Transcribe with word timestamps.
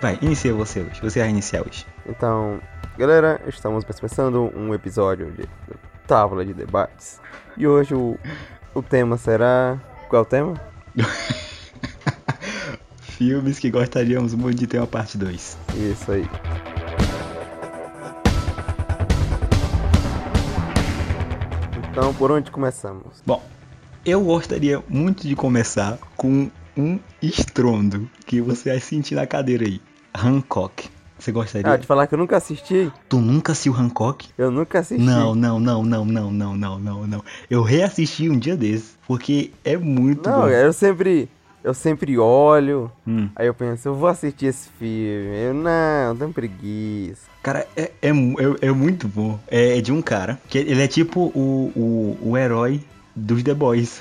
Vai, 0.00 0.18
inicia 0.20 0.52
você 0.52 0.80
hoje. 0.80 1.00
Você 1.00 1.20
vai 1.20 1.30
iniciar 1.30 1.66
hoje. 1.66 1.86
Então, 2.06 2.60
galera, 2.98 3.40
estamos 3.46 3.84
começando 3.84 4.52
um 4.54 4.74
episódio 4.74 5.32
de 5.32 5.48
Távola 6.06 6.44
de 6.44 6.52
Debates. 6.52 7.18
E 7.56 7.66
hoje 7.66 7.94
o, 7.94 8.18
o 8.74 8.82
tema 8.82 9.16
será. 9.16 9.80
Qual 10.08 10.20
é 10.20 10.22
o 10.22 10.28
tema? 10.28 10.54
Filmes 13.00 13.58
que 13.58 13.70
gostaríamos 13.70 14.34
muito 14.34 14.58
de 14.58 14.66
ter 14.66 14.78
uma 14.78 14.86
parte 14.86 15.16
2. 15.16 15.56
Isso 15.74 16.12
aí. 16.12 16.28
Então, 21.90 22.12
por 22.12 22.30
onde 22.30 22.50
começamos? 22.50 23.22
Bom, 23.24 23.42
eu 24.04 24.22
gostaria 24.22 24.84
muito 24.86 25.26
de 25.26 25.34
começar 25.34 25.98
com 26.14 26.50
um 26.76 27.00
estrondo 27.22 28.10
que 28.26 28.42
você 28.42 28.68
vai 28.68 28.80
sentir 28.80 29.14
na 29.14 29.26
cadeira 29.26 29.64
aí. 29.64 29.80
Hancock. 30.16 30.88
Você 31.18 31.32
gostaria? 31.32 31.72
Ah, 31.72 31.78
te 31.78 31.86
falar 31.86 32.06
que 32.06 32.14
eu 32.14 32.18
nunca 32.18 32.36
assisti? 32.36 32.92
Tu 33.08 33.18
nunca 33.18 33.52
assistiu 33.52 33.74
Hancock? 33.74 34.28
Eu 34.36 34.50
nunca 34.50 34.80
assisti. 34.80 35.02
Não, 35.02 35.34
não, 35.34 35.58
não, 35.58 35.82
não, 35.82 36.04
não, 36.04 36.30
não, 36.30 36.54
não, 36.56 36.78
não, 36.78 37.06
não. 37.06 37.24
Eu 37.48 37.62
reassisti 37.62 38.28
um 38.28 38.38
dia 38.38 38.54
desses, 38.56 38.98
porque 39.06 39.50
é 39.64 39.76
muito 39.78 40.28
Não, 40.28 40.42
bom. 40.42 40.48
eu 40.48 40.72
sempre. 40.72 41.28
Eu 41.64 41.74
sempre 41.74 42.16
olho, 42.16 42.92
Hum. 43.04 43.28
aí 43.34 43.48
eu 43.48 43.54
penso, 43.54 43.88
eu 43.88 43.94
vou 43.96 44.08
assistir 44.08 44.46
esse 44.46 44.68
filme. 44.78 45.36
Eu 45.36 45.52
não, 45.52 46.14
tenho 46.16 46.32
preguiça. 46.32 47.22
Cara, 47.42 47.66
é, 47.76 47.90
é, 48.02 48.10
é, 48.10 48.68
é 48.68 48.70
muito 48.72 49.08
bom. 49.08 49.36
É, 49.48 49.76
é 49.78 49.80
de 49.80 49.90
um 49.90 50.00
cara, 50.00 50.38
que 50.48 50.58
ele 50.58 50.80
é 50.80 50.86
tipo 50.86 51.22
o, 51.34 51.72
o, 51.74 52.30
o 52.30 52.36
herói 52.38 52.80
dos 53.16 53.42
The 53.42 53.52
Boys. 53.54 54.00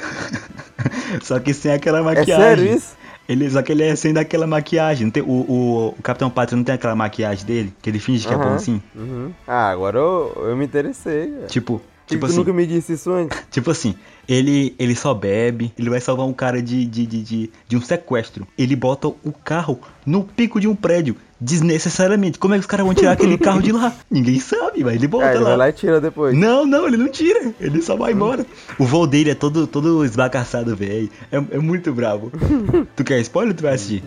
só 1.24 1.40
que 1.40 1.54
sem 1.56 1.72
aquela 1.72 2.00
É 2.00 2.04
maquiagem. 2.04 2.36
sério 2.36 2.76
isso? 2.76 2.96
Ele, 3.28 3.50
só 3.50 3.62
que 3.62 3.72
ele 3.72 3.84
é 3.84 3.96
sem 3.96 4.14
daquela 4.14 4.46
maquiagem. 4.46 5.06
Não 5.06 5.12
tem, 5.12 5.24
o, 5.24 5.28
o, 5.28 5.88
o 5.90 6.02
Capitão 6.02 6.30
Pátria 6.30 6.56
não 6.56 6.64
tem 6.64 6.76
aquela 6.76 6.96
maquiagem 6.96 7.46
dele? 7.46 7.74
Que 7.82 7.90
ele 7.90 8.00
finge 8.00 8.28
que 8.28 8.34
é 8.34 8.38
bom 8.38 8.54
assim? 8.54 8.82
Uhum. 8.96 9.32
Ah, 9.48 9.70
agora 9.70 9.98
eu, 9.98 10.34
eu 10.50 10.56
me 10.56 10.66
interessei. 10.66 11.34
Tipo, 11.48 11.82
tipo 12.06 12.22
tu 12.22 12.26
assim. 12.28 12.38
nunca 12.38 12.54
me 12.54 12.68
disse 12.68 12.94
isso 12.94 13.12
antes? 13.12 13.44
Tipo 13.50 13.72
assim, 13.72 13.96
ele, 14.28 14.76
ele 14.78 14.96
só 14.96 15.14
bebe, 15.14 15.74
ele 15.78 15.90
vai 15.90 16.00
salvar 16.00 16.28
um 16.28 16.34
cara 16.34 16.62
de, 16.62 16.86
de, 16.86 17.06
de, 17.06 17.24
de, 17.24 17.52
de 17.68 17.78
um 17.78 17.82
sequestro. 17.82 18.48
Ele 18.58 18.76
bota 18.76 19.08
o 19.08 19.34
carro 19.44 19.80
no 20.06 20.24
pico 20.24 20.60
de 20.60 20.68
um 20.68 20.76
prédio, 20.76 21.16
desnecessariamente. 21.40 22.40
Como 22.40 22.54
é 22.54 22.58
que 22.58 22.62
os 22.62 22.66
caras 22.68 22.86
vão 22.86 22.94
tirar 22.96 23.12
aquele 23.14 23.38
carro 23.38 23.62
de 23.62 23.72
lá? 23.72 23.94
Ninguém 24.10 24.40
sabe, 24.40 24.84
mas 24.84 24.96
ele 24.96 25.08
bota 25.08 25.26
Ah, 25.26 25.32
ele 25.36 25.40
lá. 25.44 25.50
vai 25.50 25.58
lá 25.58 25.70
e 25.70 25.74
tira 25.74 26.00
depois. 26.02 26.38
Não, 26.38 26.66
não, 26.66 26.88
ele 26.88 26.98
não 26.98 27.10
tira. 27.10 27.54
Ele 27.60 27.82
só 27.82 27.96
vai 27.96 28.14
embora. 28.14 28.46
O 28.80 28.86
voo 28.86 29.06
dele 29.08 29.32
é 29.32 29.36
todo, 29.36 29.68
todo 29.68 30.04
esbagaçado, 30.06 30.76
velho. 30.76 31.10
É, 31.32 31.38
é 31.38 31.60
muito 31.60 31.94
bravo. 31.94 32.32
tu 32.96 33.04
quer 33.04 33.20
spoiler 33.22 33.52
ou 33.52 33.58
tu 33.58 33.64
vai 33.64 33.74
assistir? 33.74 34.04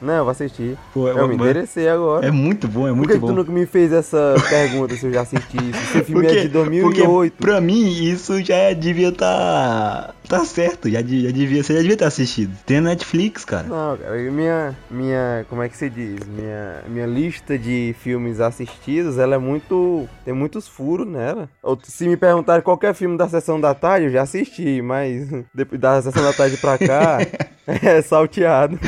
Não, 0.00 0.14
eu 0.14 0.24
vou 0.24 0.30
assistir. 0.30 0.76
Pô, 0.94 1.08
eu 1.08 1.28
me 1.28 1.34
interessei 1.34 1.88
agora. 1.88 2.26
É 2.26 2.30
muito 2.30 2.68
bom, 2.68 2.86
é 2.86 2.90
Por 2.90 2.96
muito 2.96 3.08
que, 3.08 3.14
que 3.14 3.20
bom. 3.20 3.28
tu 3.28 3.32
nunca 3.34 3.52
me 3.52 3.66
fez 3.66 3.92
essa 3.92 4.34
pergunta 4.48 4.94
se 4.96 5.06
eu 5.06 5.12
já 5.12 5.22
assisti 5.22 5.56
isso? 5.56 5.78
Esse 5.96 6.04
filme 6.04 6.26
é 6.26 6.42
de 6.42 6.48
2008. 6.48 7.32
porque 7.32 7.44
pra 7.44 7.60
mim 7.60 7.88
isso 8.04 8.42
já 8.42 8.72
devia 8.72 9.10
tá 9.12 10.14
tá 10.28 10.44
certo, 10.44 10.88
já, 10.90 10.98
já 10.98 11.02
devia, 11.02 11.62
você 11.62 11.74
já 11.74 11.80
devia 11.80 11.96
ter 11.96 12.04
assistido. 12.04 12.52
Tem 12.66 12.80
Netflix, 12.80 13.44
cara. 13.44 13.66
Não, 13.66 13.96
cara, 13.96 14.16
minha, 14.30 14.76
minha, 14.90 15.46
como 15.48 15.62
é 15.62 15.68
que 15.68 15.76
se 15.76 15.88
diz? 15.88 16.20
Minha, 16.28 16.82
minha 16.86 17.06
lista 17.06 17.58
de 17.58 17.94
filmes 17.98 18.38
assistidos, 18.38 19.18
ela 19.18 19.34
é 19.34 19.38
muito, 19.38 20.06
tem 20.24 20.34
muitos 20.34 20.68
furos 20.68 21.06
nela. 21.06 21.48
Ou 21.62 21.78
se 21.82 22.06
me 22.06 22.16
perguntarem 22.16 22.62
qualquer 22.62 22.94
filme 22.94 23.16
da 23.16 23.28
Sessão 23.28 23.58
da 23.60 23.74
Tarde, 23.74 24.06
eu 24.06 24.12
já 24.12 24.22
assisti, 24.22 24.82
mas 24.82 25.28
depois 25.54 25.80
da 25.80 26.02
Sessão 26.02 26.22
da 26.22 26.32
Tarde 26.32 26.56
pra 26.58 26.76
cá, 26.76 27.18
é 27.66 28.02
salteado. 28.02 28.78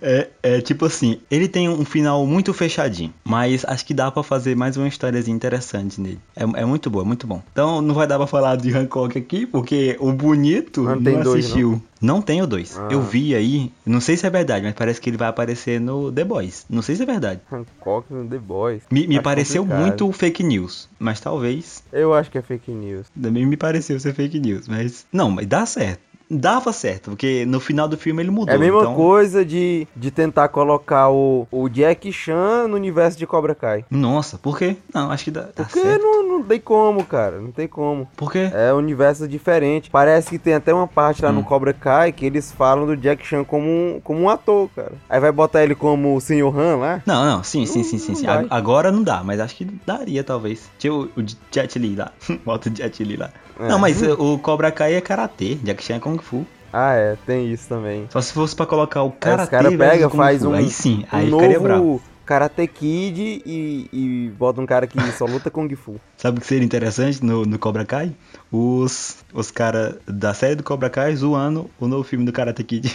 É, 0.00 0.28
é 0.42 0.60
tipo 0.60 0.84
assim, 0.84 1.20
ele 1.30 1.48
tem 1.48 1.68
um 1.68 1.84
final 1.84 2.26
muito 2.26 2.52
fechadinho, 2.52 3.12
mas 3.24 3.64
acho 3.64 3.84
que 3.84 3.94
dá 3.94 4.10
pra 4.10 4.22
fazer 4.22 4.56
mais 4.56 4.76
uma 4.76 4.88
históriazinha 4.88 5.34
interessante 5.34 6.00
nele. 6.00 6.20
É, 6.36 6.42
é 6.42 6.64
muito 6.64 6.90
bom, 6.90 7.00
é 7.00 7.04
muito 7.04 7.26
bom. 7.26 7.42
Então 7.52 7.80
não 7.80 7.94
vai 7.94 8.06
dar 8.06 8.16
pra 8.18 8.26
falar 8.26 8.56
de 8.56 8.72
Hancock 8.76 9.16
aqui, 9.18 9.46
porque 9.46 9.96
o 10.00 10.12
bonito 10.12 10.82
Não 10.82 10.96
não, 10.96 11.02
tem 11.02 11.20
dois, 11.20 11.44
assistiu. 11.44 11.82
Não? 12.00 12.20
tem 12.20 12.42
o 12.42 12.46
dois. 12.46 12.78
Ah. 12.78 12.88
Eu 12.90 13.00
vi 13.00 13.34
aí, 13.34 13.72
não 13.84 14.00
sei 14.00 14.16
se 14.16 14.26
é 14.26 14.30
verdade, 14.30 14.64
mas 14.64 14.74
parece 14.74 15.00
que 15.00 15.10
ele 15.10 15.16
vai 15.16 15.28
aparecer 15.28 15.80
no 15.80 16.12
The 16.12 16.24
Boys. 16.24 16.66
Não 16.68 16.82
sei 16.82 16.96
se 16.96 17.02
é 17.02 17.06
verdade. 17.06 17.40
Hancock 17.50 18.12
no 18.12 18.28
The 18.28 18.38
Boys. 18.38 18.82
Me, 18.90 19.06
me 19.06 19.20
pareceu 19.20 19.62
complicado. 19.62 19.86
muito 19.86 20.12
fake 20.12 20.42
news, 20.42 20.88
mas 20.98 21.20
talvez 21.20 21.82
Eu 21.92 22.12
acho 22.14 22.30
que 22.30 22.38
é 22.38 22.42
fake 22.42 22.70
news. 22.70 23.06
também 23.20 23.46
me 23.46 23.56
pareceu 23.56 23.98
ser 23.98 24.14
fake 24.14 24.38
news, 24.38 24.68
mas 24.68 25.06
não, 25.12 25.30
mas 25.30 25.46
dá 25.46 25.64
certo. 25.66 26.13
Dava 26.30 26.72
certo, 26.72 27.10
porque 27.10 27.44
no 27.46 27.60
final 27.60 27.86
do 27.86 27.96
filme 27.96 28.22
ele 28.22 28.30
mudou. 28.30 28.52
É 28.52 28.56
a 28.56 28.58
mesma 28.58 28.80
então... 28.80 28.94
coisa 28.94 29.44
de, 29.44 29.86
de 29.94 30.10
tentar 30.10 30.48
colocar 30.48 31.10
o, 31.10 31.46
o 31.50 31.68
Jack 31.68 32.10
Chan 32.12 32.66
no 32.68 32.76
universo 32.76 33.18
de 33.18 33.26
Cobra 33.26 33.54
Kai. 33.54 33.84
Nossa, 33.90 34.38
por 34.38 34.58
quê? 34.58 34.76
Não, 34.92 35.10
acho 35.10 35.24
que 35.24 35.30
dá, 35.30 35.42
dá 35.42 35.64
Porque 35.64 35.80
certo. 35.80 36.02
não, 36.02 36.28
não 36.28 36.42
tem 36.42 36.58
como, 36.60 37.04
cara. 37.04 37.38
Não 37.40 37.52
tem 37.52 37.68
como. 37.68 38.08
Por 38.16 38.32
quê? 38.32 38.50
É 38.52 38.72
um 38.72 38.78
universo 38.78 39.28
diferente. 39.28 39.90
Parece 39.90 40.30
que 40.30 40.38
tem 40.38 40.54
até 40.54 40.72
uma 40.72 40.86
parte 40.88 41.22
lá 41.22 41.30
Hum. 41.30 41.34
no 41.34 41.44
Cobra 41.44 41.72
Kai 41.72 42.12
que 42.12 42.24
eles 42.24 42.50
falam 42.52 42.86
do 42.86 42.96
Jack 42.96 43.24
Chan 43.26 43.44
como 43.44 43.66
um, 43.68 44.00
como 44.02 44.20
um 44.20 44.28
ator, 44.28 44.68
cara. 44.74 44.92
Aí 45.08 45.20
vai 45.20 45.30
botar 45.32 45.62
ele 45.62 45.74
como 45.74 46.16
o 46.16 46.20
Sr. 46.20 46.58
Han 46.58 46.76
lá. 46.76 47.02
Não, 47.06 47.24
não, 47.24 47.44
sim, 47.44 47.66
sim, 47.66 47.82
sim, 47.82 47.98
sim, 47.98 48.14
sim. 48.14 48.26
Agora 48.50 48.90
não 48.90 49.02
dá, 49.02 49.22
mas 49.22 49.40
acho 49.40 49.56
que 49.56 49.64
daria, 49.86 50.24
talvez. 50.24 50.70
Tinha 50.78 50.92
o, 50.92 51.02
o 51.04 51.24
Jet 51.50 51.78
Li 51.78 51.94
lá. 51.94 52.12
Bota 52.44 52.70
o 52.70 52.74
Jet 52.76 53.02
Li 53.04 53.16
lá. 53.16 53.30
É. 53.58 53.68
Não, 53.68 53.78
mas 53.78 54.02
uh, 54.02 54.12
o 54.20 54.38
Cobra 54.38 54.70
Kai 54.70 54.94
é 54.94 55.00
karatê, 55.00 55.56
Jack 55.56 55.82
Chan 55.82 55.96
é 55.96 56.00
Kung 56.00 56.18
Fu. 56.18 56.46
Ah, 56.72 56.94
é, 56.94 57.16
tem 57.24 57.52
isso 57.52 57.68
também. 57.68 58.06
Só 58.10 58.20
se 58.20 58.32
fosse 58.32 58.56
pra 58.56 58.66
colocar 58.66 59.02
o 59.02 59.12
karatê 59.12 59.44
os 59.44 59.48
caras 59.48 59.76
pegam, 59.76 60.10
faz 60.10 60.42
Fu. 60.42 60.48
um, 60.48 60.54
Aí 60.54 60.70
sim, 60.70 61.04
um 61.12 61.16
aí 61.16 61.30
ficaria 61.30 61.60
bravo. 61.60 61.84
novo 61.84 62.02
Karate 62.24 62.66
Kid 62.66 63.42
e, 63.44 63.88
e 63.92 64.32
bota 64.36 64.60
um 64.60 64.66
cara 64.66 64.86
que 64.86 64.98
só 65.12 65.26
luta 65.26 65.50
Kung 65.50 65.68
Fu. 65.76 66.00
Sabe 66.16 66.38
o 66.38 66.40
que 66.40 66.46
seria 66.46 66.64
interessante 66.64 67.24
no, 67.24 67.44
no 67.44 67.58
Cobra 67.58 67.84
Kai? 67.84 68.12
Os, 68.50 69.18
os 69.32 69.50
caras 69.50 69.96
da 70.06 70.32
série 70.32 70.54
do 70.54 70.62
Cobra 70.62 70.88
Kai 70.88 71.14
zoando 71.14 71.70
o 71.78 71.86
novo 71.86 72.02
filme 72.02 72.24
do 72.24 72.32
Karate 72.32 72.64
Kid. 72.64 72.90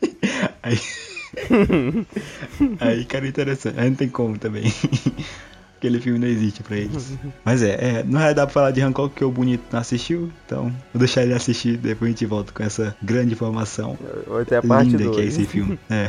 aí, 0.62 0.78
aí, 2.80 3.04
cara, 3.04 3.26
interessante. 3.26 3.78
Aí 3.78 3.90
não 3.90 3.96
tem 3.96 4.08
como 4.08 4.38
também. 4.38 4.64
Aquele 5.82 6.00
filme 6.00 6.16
não 6.16 6.28
existe 6.28 6.62
pra 6.62 6.76
eles. 6.76 7.18
Mas 7.44 7.60
é, 7.60 7.72
é, 7.72 8.04
não 8.04 8.20
vai 8.20 8.32
dar 8.32 8.46
pra 8.46 8.54
falar 8.54 8.70
de 8.70 8.80
Hancock 8.80 9.16
que 9.16 9.24
o 9.24 9.32
Bonito 9.32 9.64
não 9.72 9.80
assistiu, 9.80 10.30
então 10.46 10.72
vou 10.94 11.00
deixar 11.00 11.24
ele 11.24 11.34
assistir, 11.34 11.76
depois 11.76 12.08
a 12.08 12.12
gente 12.12 12.24
volta 12.24 12.52
com 12.52 12.62
essa 12.62 12.94
grande 13.02 13.32
informação 13.32 13.98
ter 14.46 14.54
a 14.58 14.62
parte 14.62 14.90
linda 14.90 15.10
que 15.10 15.20
é 15.20 15.24
2. 15.24 15.26
esse 15.26 15.44
filme. 15.44 15.76
É. 15.90 16.08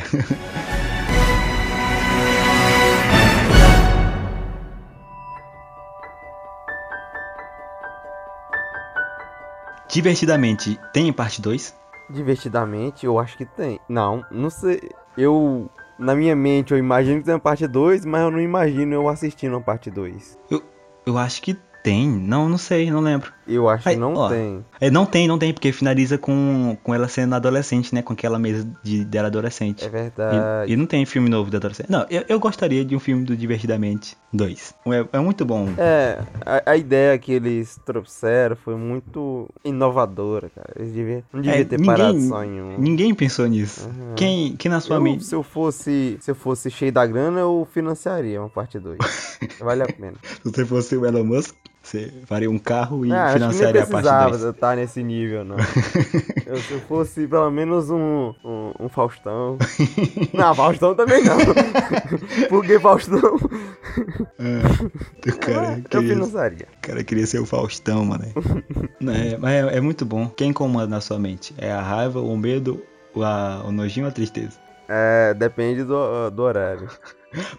Divertidamente, 9.90 10.78
tem 10.92 11.12
parte 11.12 11.42
2? 11.42 11.74
Divertidamente, 12.10 13.06
eu 13.06 13.18
acho 13.18 13.36
que 13.36 13.44
tem. 13.44 13.80
Não, 13.88 14.24
não 14.30 14.50
sei. 14.50 14.90
Eu. 15.18 15.68
Na 15.98 16.14
minha 16.14 16.34
mente, 16.34 16.72
eu 16.72 16.78
imagino 16.78 17.18
que 17.18 17.24
tem 17.24 17.34
uma 17.34 17.40
parte 17.40 17.66
2, 17.66 18.04
mas 18.04 18.22
eu 18.22 18.30
não 18.30 18.40
imagino 18.40 18.94
eu 18.94 19.08
assistindo 19.08 19.56
a 19.56 19.60
parte 19.60 19.90
2. 19.90 20.38
Eu, 20.50 20.62
eu 21.06 21.18
acho 21.18 21.42
que 21.42 21.54
tem. 21.82 22.08
Não, 22.08 22.48
não 22.48 22.58
sei, 22.58 22.90
não 22.90 23.00
lembro. 23.00 23.32
Eu 23.46 23.68
acho 23.68 23.88
Aí, 23.88 23.94
que 23.94 24.00
não 24.00 24.14
ó, 24.14 24.28
tem. 24.28 24.64
É, 24.80 24.90
não 24.90 25.04
tem, 25.04 25.28
não 25.28 25.38
tem, 25.38 25.52
porque 25.52 25.70
finaliza 25.72 26.16
com, 26.16 26.76
com 26.82 26.94
ela 26.94 27.08
sendo 27.08 27.34
adolescente, 27.34 27.94
né? 27.94 28.02
Com 28.02 28.12
aquela 28.14 28.38
mesa 28.38 28.66
de, 28.82 29.04
dela 29.04 29.28
adolescente. 29.28 29.84
É 29.84 29.86
E, 29.86 29.90
verdade. 29.90 30.72
e 30.72 30.76
não 30.76 30.86
tem 30.86 31.04
filme 31.04 31.28
novo 31.28 31.50
da 31.50 31.58
adolescente. 31.58 31.90
Não, 31.90 32.06
eu, 32.08 32.24
eu 32.28 32.40
gostaria 32.40 32.84
de 32.84 32.96
um 32.96 33.00
filme 33.00 33.24
do 33.24 33.36
Divertidamente 33.36 34.16
2. 34.32 34.74
É, 34.86 35.16
é 35.18 35.20
muito 35.20 35.44
bom. 35.44 35.68
É, 35.78 36.18
a, 36.44 36.70
a 36.72 36.76
ideia 36.76 37.18
que 37.18 37.32
eles 37.32 37.78
trouxeram 37.84 38.56
foi 38.56 38.76
muito 38.76 39.48
inovadora, 39.64 40.50
cara. 40.54 40.72
Eles 40.76 40.92
deviam, 40.92 41.22
não 41.32 41.40
devia 41.42 41.60
É, 41.60 41.64
ter 41.64 41.78
ninguém- 41.78 41.94
parado 41.96 42.20
só 42.22 42.44
em 42.44 42.60
um. 42.62 42.78
Ninguém 42.78 43.14
pensou 43.14 43.46
nisso. 43.46 43.86
Uhum. 43.88 44.14
Quem, 44.16 44.56
quem 44.56 44.70
na 44.70 44.80
sua 44.80 44.98
mente. 45.00 45.24
se 45.24 45.34
eu 45.34 45.42
fosse 45.42 46.16
se 46.20 46.30
eu 46.30 46.34
fosse 46.34 46.70
cheio 46.70 46.92
da 46.92 47.04
grana, 47.06 47.40
eu 47.40 47.66
financiaria 47.72 48.40
uma 48.40 48.48
parte 48.48 48.78
2. 48.78 48.98
vale 49.60 49.82
a 49.82 49.86
pena. 49.86 50.14
Se 50.22 50.50
você 50.50 50.64
fosse 50.64 50.96
o 50.96 51.04
Elon 51.04 51.24
Musk, 51.24 51.54
você 51.86 52.12
faria 52.24 52.50
um 52.50 52.58
carro 52.58 53.04
e 53.04 53.12
Ah, 53.12 53.32
financiaria 53.32 53.82
a 53.82 53.86
parte 53.86 54.02
precisava 54.04 54.38
2. 54.38 54.54
estar 54.54 54.76
nesse 54.76 55.02
nível, 55.02 55.44
não. 55.44 55.56
eu, 56.46 56.56
se 56.56 56.72
eu 56.72 56.80
fosse 56.80 57.26
pelo 57.26 57.50
menos 57.50 57.90
um, 57.90 58.32
um, 58.44 58.72
um 58.80 58.88
Faustão. 58.88 59.58
Não, 60.32 60.54
Faustão 60.54 60.94
também 60.94 61.22
não. 61.22 61.36
Porque 62.48 62.80
Faustão. 62.80 63.20
O 65.26 65.38
cara, 65.38 65.78
eu 65.78 65.82
queria, 65.84 66.14
financiaria. 66.14 66.66
o 66.76 66.86
cara 66.86 67.04
queria 67.04 67.26
ser 67.26 67.38
o 67.40 67.46
Faustão, 67.46 68.04
mano. 68.04 68.24
é, 69.02 69.36
mas 69.38 69.52
é, 69.52 69.76
é 69.76 69.80
muito 69.80 70.04
bom. 70.04 70.28
Quem 70.28 70.52
comanda 70.52 70.86
na 70.88 71.00
sua 71.00 71.18
mente? 71.18 71.54
É 71.58 71.70
a 71.70 71.80
raiva, 71.82 72.20
o 72.20 72.36
medo, 72.36 72.82
o, 73.14 73.22
a- 73.22 73.62
o 73.64 73.70
nojinho 73.72 74.06
ou 74.06 74.10
a 74.10 74.14
tristeza? 74.14 74.58
É, 74.88 75.32
depende 75.34 75.82
do, 75.84 76.30
do 76.30 76.42
horário. 76.42 76.88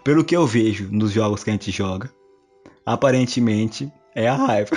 Pelo 0.04 0.24
que 0.24 0.36
eu 0.36 0.46
vejo 0.46 0.88
nos 0.90 1.10
jogos 1.12 1.42
que 1.44 1.50
a 1.50 1.52
gente 1.52 1.70
joga, 1.70 2.08
aparentemente 2.84 3.92
é 4.16 4.28
a 4.28 4.34
raiva. 4.34 4.70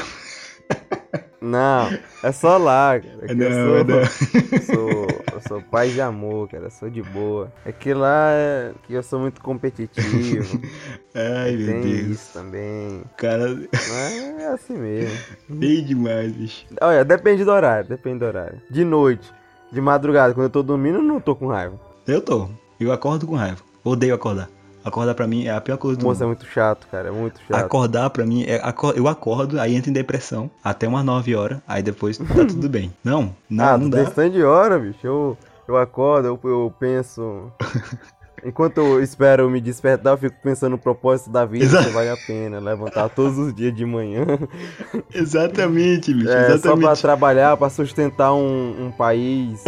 Não, 1.41 1.89
é 2.21 2.31
só 2.33 2.57
lá, 2.57 2.99
cara. 2.99 3.27
que 3.27 3.33
Não, 3.33 3.45
eu 3.45 3.53
sou, 3.53 3.85
não. 3.85 3.97
eu 3.97 4.61
sou, 4.61 5.07
eu 5.35 5.41
sou 5.47 5.61
pai 5.61 5.89
de 5.89 6.01
amor, 6.01 6.49
cara. 6.49 6.65
Eu 6.65 6.71
sou 6.71 6.89
de 6.89 7.01
boa. 7.01 7.49
É 7.65 7.71
que 7.71 7.93
lá 7.93 8.31
é 8.33 8.73
que 8.85 8.93
eu 8.93 9.01
sou 9.01 9.19
muito 9.21 9.39
competitivo. 9.41 10.61
Ai, 11.15 11.55
meu 11.55 11.65
Tem 11.67 11.81
Deus. 11.81 12.07
isso 12.09 12.33
também. 12.33 13.03
Cara, 13.17 13.47
Mas 13.71 14.39
é 14.41 14.47
assim 14.47 14.77
mesmo. 14.77 15.17
bem 15.47 15.83
demais, 15.85 16.31
bicho. 16.33 16.65
Olha, 16.81 17.05
depende 17.05 17.45
do 17.45 17.51
horário, 17.51 17.87
depende 17.87 18.19
do 18.19 18.25
horário. 18.25 18.61
De 18.69 18.83
noite, 18.83 19.31
de 19.71 19.79
madrugada, 19.79 20.33
quando 20.33 20.43
eu 20.47 20.49
tô 20.51 20.61
dormindo, 20.61 20.97
eu 20.97 21.03
não 21.03 21.21
tô 21.21 21.35
com 21.37 21.47
raiva. 21.47 21.79
Eu 22.05 22.19
tô. 22.21 22.49
Eu 22.77 22.91
acordo 22.91 23.25
com 23.25 23.35
raiva. 23.35 23.61
Odeio 23.81 24.13
acordar. 24.13 24.49
Acordar 24.89 25.15
pra 25.15 25.25
mim 25.27 25.45
é 25.45 25.51
a 25.51 25.61
pior 25.61 25.77
coisa 25.77 25.97
do 25.97 26.05
Moço, 26.05 26.21
é 26.21 26.25
mundo. 26.25 26.35
muito 26.37 26.51
chato, 26.51 26.87
cara. 26.91 27.07
É 27.07 27.11
muito 27.11 27.39
chato. 27.47 27.55
Acordar 27.63 28.09
pra 28.09 28.25
mim, 28.25 28.43
é, 28.43 28.61
eu 28.95 29.07
acordo, 29.07 29.59
aí 29.59 29.75
entro 29.75 29.89
em 29.89 29.93
depressão, 29.93 30.49
até 30.63 30.87
umas 30.87 31.05
9 31.05 31.35
horas, 31.35 31.59
aí 31.67 31.81
depois 31.81 32.17
tá 32.17 32.25
tudo 32.45 32.67
bem. 32.67 32.93
Não, 33.03 33.33
não, 33.49 33.65
ah, 33.65 33.77
não 33.77 33.89
tem 33.89 34.03
dá. 34.03 34.27
de 34.27 34.43
hora, 34.43 34.77
bicho. 34.77 34.99
Eu, 35.03 35.37
eu 35.67 35.77
acordo, 35.77 36.27
eu, 36.27 36.39
eu 36.49 36.73
penso. 36.79 37.51
Enquanto 38.41 38.77
eu 38.77 39.03
espero 39.03 39.49
me 39.49 39.59
despertar, 39.59 40.13
eu 40.13 40.17
fico 40.17 40.37
pensando 40.41 40.71
no 40.71 40.77
propósito 40.77 41.29
da 41.29 41.43
vida, 41.45 41.65
Exato. 41.65 41.83
se 41.83 41.89
vale 41.89 42.09
a 42.09 42.15
pena 42.15 42.57
levantar 42.59 43.09
todos 43.09 43.37
os 43.37 43.53
dias 43.53 43.75
de 43.75 43.85
manhã. 43.85 44.25
Exatamente, 45.13 46.13
bicho, 46.13 46.29
É, 46.29 46.43
só 46.43 46.45
pra 46.47 46.55
exatamente. 46.69 47.01
trabalhar, 47.01 47.57
pra 47.57 47.69
sustentar 47.69 48.33
um, 48.33 48.85
um 48.87 48.91
país 48.91 49.61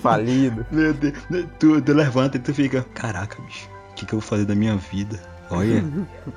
falido. 0.00 0.64
Meu 0.70 0.94
Deus, 0.94 1.14
tu, 1.58 1.82
tu 1.82 1.92
levanta 1.92 2.36
e 2.36 2.40
tu 2.40 2.54
fica, 2.54 2.86
caraca, 2.94 3.42
bicho, 3.42 3.68
que, 4.02 4.06
que 4.06 4.14
eu 4.14 4.20
vou 4.20 4.28
fazer 4.28 4.44
da 4.44 4.54
minha 4.54 4.76
vida? 4.76 5.18
Olha, 5.50 5.84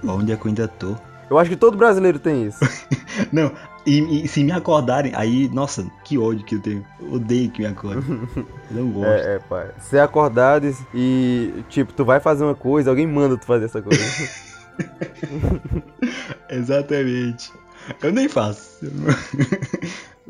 onde 0.04 0.32
é 0.32 0.36
que 0.36 0.44
eu 0.46 0.50
ainda 0.50 0.68
tô? 0.68 0.96
Eu 1.30 1.40
acho 1.40 1.50
que 1.50 1.56
todo 1.56 1.78
brasileiro 1.78 2.20
tem 2.20 2.46
isso. 2.48 2.60
Não, 3.32 3.52
e, 3.86 4.24
e 4.26 4.28
se 4.28 4.44
me 4.44 4.52
acordarem, 4.52 5.12
aí, 5.16 5.50
nossa, 5.50 5.84
que 6.04 6.18
ódio 6.18 6.46
que 6.46 6.56
eu 6.56 6.60
tenho. 6.62 6.86
Eu 7.00 7.14
odeio 7.14 7.50
que 7.50 7.62
me 7.62 7.68
acordem. 7.68 8.04
Eu 8.70 8.78
não 8.84 8.92
gosto. 8.92 9.08
É, 9.10 9.36
é, 9.36 9.40
pai. 9.40 9.72
Ser 9.80 10.00
acordado 10.00 10.68
e- 10.94 11.64
tipo, 11.70 11.94
tu 11.94 12.04
vai 12.06 12.20
fazer 12.20 12.44
uma 12.44 12.56
coisa, 12.56 12.90
alguém 12.90 13.08
manda 13.08 13.38
tu 13.38 13.46
fazer 13.46 13.66
essa 13.66 13.82
coisa. 13.82 14.04
Exatamente. 16.50 17.52
Eu 18.02 18.12
nem 18.12 18.28
faço. 18.28 18.86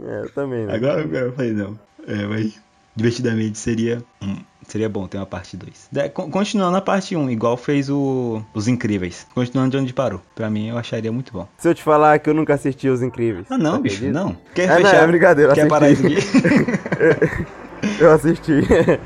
é, 0.01 0.21
eu 0.21 0.29
também, 0.31 0.65
né? 0.65 0.75
Agora 0.75 1.01
eu 1.01 1.33
falei, 1.33 1.53
não. 1.53 1.79
É, 2.07 2.25
mas 2.27 2.59
divertidamente 2.95 3.57
seria. 3.57 4.03
hum, 4.21 4.37
seria 4.67 4.89
bom 4.89 5.07
ter 5.07 5.17
uma 5.17 5.25
parte 5.25 5.55
2. 5.57 5.89
Continuando 6.31 6.77
a 6.77 6.81
parte 6.81 7.15
1, 7.15 7.19
um, 7.19 7.29
igual 7.29 7.55
fez 7.57 7.89
o, 7.89 8.41
Os 8.53 8.67
Incríveis. 8.67 9.27
Continuando 9.35 9.71
de 9.71 9.77
onde 9.77 9.93
parou. 9.93 10.21
Pra 10.33 10.49
mim 10.49 10.69
eu 10.69 10.77
acharia 10.77 11.11
muito 11.11 11.31
bom. 11.33 11.47
Se 11.57 11.67
eu 11.67 11.75
te 11.75 11.83
falar 11.83 12.17
que 12.19 12.29
eu 12.29 12.33
nunca 12.33 12.53
assisti 12.55 12.87
Os 12.89 13.01
Incríveis. 13.01 13.45
Ah 13.49 13.57
não, 13.57 13.81
bicho, 13.81 13.97
acredita? 13.97 14.19
não. 14.23 14.37
Quer 14.53 14.63
É, 14.63 14.67
não, 14.67 14.75
fechar? 14.77 15.03
é 15.03 15.07
brincadeira, 15.07 15.51
eu 15.51 15.55
Quer 15.55 15.67
parar 15.67 15.89
isso 15.89 16.05
assisti. 16.05 16.47
aqui? 16.47 17.45
Eu 17.99 18.11
assisti. 18.11 18.51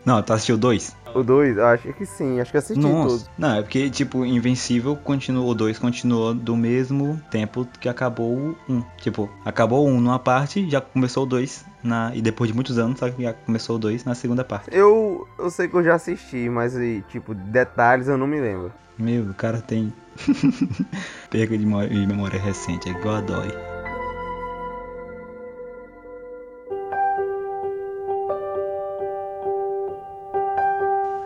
não, 0.05 0.21
tu 0.23 0.31
assistiu 0.31 0.57
dois? 0.57 0.95
O 1.13 1.23
2, 1.23 1.57
acho 1.57 1.93
que 1.93 2.05
sim, 2.05 2.39
acho 2.39 2.51
que 2.51 2.57
assisti 2.57 2.81
Nossa. 2.81 3.25
tudo. 3.25 3.29
Não, 3.37 3.55
é 3.55 3.61
porque, 3.61 3.89
tipo, 3.89 4.25
Invencível 4.25 4.95
continuou, 4.95 5.49
o 5.49 5.55
2 5.55 5.79
continuou 5.79 6.33
do 6.33 6.55
mesmo 6.55 7.21
tempo 7.29 7.67
que 7.79 7.89
acabou 7.89 8.33
o 8.33 8.55
1. 8.67 8.73
Um. 8.75 8.83
Tipo, 8.97 9.29
acabou 9.45 9.85
o 9.85 9.89
1 9.89 9.93
um 9.93 10.01
numa 10.01 10.19
parte, 10.19 10.69
já 10.69 10.81
começou 10.81 11.23
o 11.23 11.25
2 11.25 11.65
na. 11.83 12.11
E 12.15 12.21
depois 12.21 12.49
de 12.49 12.55
muitos 12.55 12.77
anos, 12.77 12.99
só 12.99 13.09
que 13.09 13.23
já 13.23 13.33
começou 13.33 13.75
o 13.75 13.79
2 13.79 14.05
na 14.05 14.15
segunda 14.15 14.43
parte. 14.43 14.69
Eu, 14.71 15.27
eu 15.37 15.49
sei 15.49 15.67
que 15.67 15.75
eu 15.75 15.83
já 15.83 15.95
assisti, 15.95 16.49
mas, 16.49 16.73
tipo, 17.09 17.33
detalhes 17.33 18.07
eu 18.07 18.17
não 18.17 18.27
me 18.27 18.39
lembro. 18.39 18.71
Meu, 18.97 19.23
o 19.23 19.33
cara 19.33 19.61
tem. 19.61 19.93
Perca 21.29 21.57
de 21.57 21.65
memória, 21.65 21.89
de 21.89 22.05
memória 22.05 22.39
recente, 22.39 22.89
é 22.89 22.91
igual 22.91 23.15
a 23.15 23.21
dói. 23.21 23.68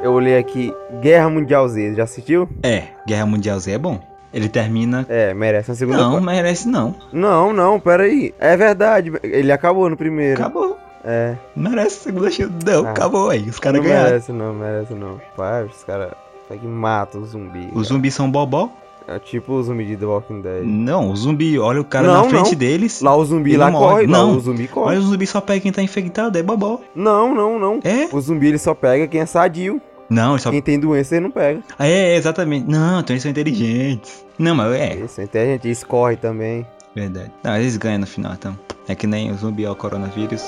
Eu 0.04 0.12
olhei 0.12 0.38
aqui, 0.38 0.74
Guerra 1.02 1.30
Mundial 1.30 1.68
Z, 1.68 1.96
já 1.96 2.04
assistiu? 2.04 2.48
É, 2.62 2.84
Guerra 3.08 3.26
Mundial 3.26 3.58
Z 3.60 3.72
é 3.72 3.78
bom. 3.78 4.00
Ele 4.34 4.50
termina. 4.50 5.06
É, 5.08 5.34
merece 5.34 5.70
uma 5.72 5.76
segunda 5.76 5.98
Não, 6.00 6.12
parte. 6.14 6.26
merece 6.26 6.68
não. 6.68 6.96
Não, 7.12 7.54
não, 7.54 7.80
pera 7.80 8.04
aí. 8.04 8.34
É 8.40 8.58
verdade, 8.58 9.12
ele 9.24 9.52
acabou 9.52 9.90
no 9.90 9.96
primeiro. 9.96 10.40
Acabou. 10.42 10.78
É, 11.06 11.36
Não 11.56 11.72
merece 11.72 11.98
segunda 12.02 12.30
chance. 12.32 12.52
Não, 12.66 12.86
Ah. 12.86 12.92
acabou 12.92 13.30
aí. 13.30 13.42
Os 13.44 13.60
caras 13.60 13.80
não 13.82 13.88
ganharam. 13.88 14.10
merece 14.10 14.32
não, 14.32 14.54
merece 14.54 14.94
não. 14.94 15.22
Pai, 15.38 15.64
os 15.66 15.84
caras 15.84 16.12
que 16.50 16.68
matam 16.68 17.22
o 17.22 17.26
zumbi. 17.26 17.70
Os 17.74 17.88
zumbis 17.88 18.14
são 18.14 18.30
bobó? 18.30 18.70
É 19.08 19.20
tipo 19.20 19.54
o 19.54 19.64
zumbi 19.64 19.86
de 19.86 19.98
The 19.98 20.06
Walking 20.06 20.42
Dead. 20.42 20.64
Não, 20.64 21.10
o 21.12 21.16
zumbi, 21.16 21.60
olha 21.60 21.82
o 21.82 21.84
cara 21.84 22.08
Não, 22.08 22.24
na 22.24 22.30
frente 22.30 22.52
não. 22.52 22.58
deles. 22.58 23.02
Lá 23.02 23.16
o 23.16 23.26
zumbi 23.26 23.58
lá 23.58 23.70
morre. 23.70 23.86
corre, 23.94 24.08
Não. 24.08 24.32
lá 24.32 24.38
o 24.38 24.40
zumbi 24.40 24.68
corre. 24.68 24.90
Olha 24.92 25.00
o 25.00 25.02
zumbi 25.04 25.28
só 25.28 25.42
pega 25.42 25.60
quem 25.60 25.72
tá 25.74 25.82
infectado, 25.84 26.38
é 26.38 26.44
bobó. 26.44 26.80
Não, 26.96 27.34
não, 27.36 27.60
não. 27.60 27.80
É? 27.84 28.08
O 28.14 28.22
zumbi 28.22 28.48
ele 28.48 28.58
só 28.58 28.74
pega 28.74 29.06
quem 29.08 29.20
é 29.22 29.26
sadio. 29.26 29.82
Não, 30.10 30.38
só. 30.38 30.52
Quem 30.52 30.62
tem 30.62 30.80
doença 30.80 31.16
ele 31.16 31.24
não 31.24 31.32
pega. 31.32 31.62
É, 31.80 32.16
exatamente. 32.16 32.70
Não, 32.70 33.00
então 33.00 33.14
eles 33.14 33.24
são 33.24 33.32
inteligentes. 33.32 34.26
Não, 34.38 34.56
mas 34.56 34.74
é, 34.76 34.96
Isso, 34.96 35.22
então 35.22 35.42
a 35.42 35.46
gente 35.46 35.70
escorre 35.70 36.16
também. 36.18 36.66
verdade. 36.96 37.32
Não, 37.44 37.56
eles 37.56 37.78
ganham 37.78 38.00
no 38.00 38.08
final, 38.08 38.34
então. 38.34 38.58
É 38.88 38.96
que 38.96 39.08
nem 39.08 39.32
o 39.32 39.36
zumbi 39.36 39.66
ao 39.66 39.76
coronavírus. 39.76 40.44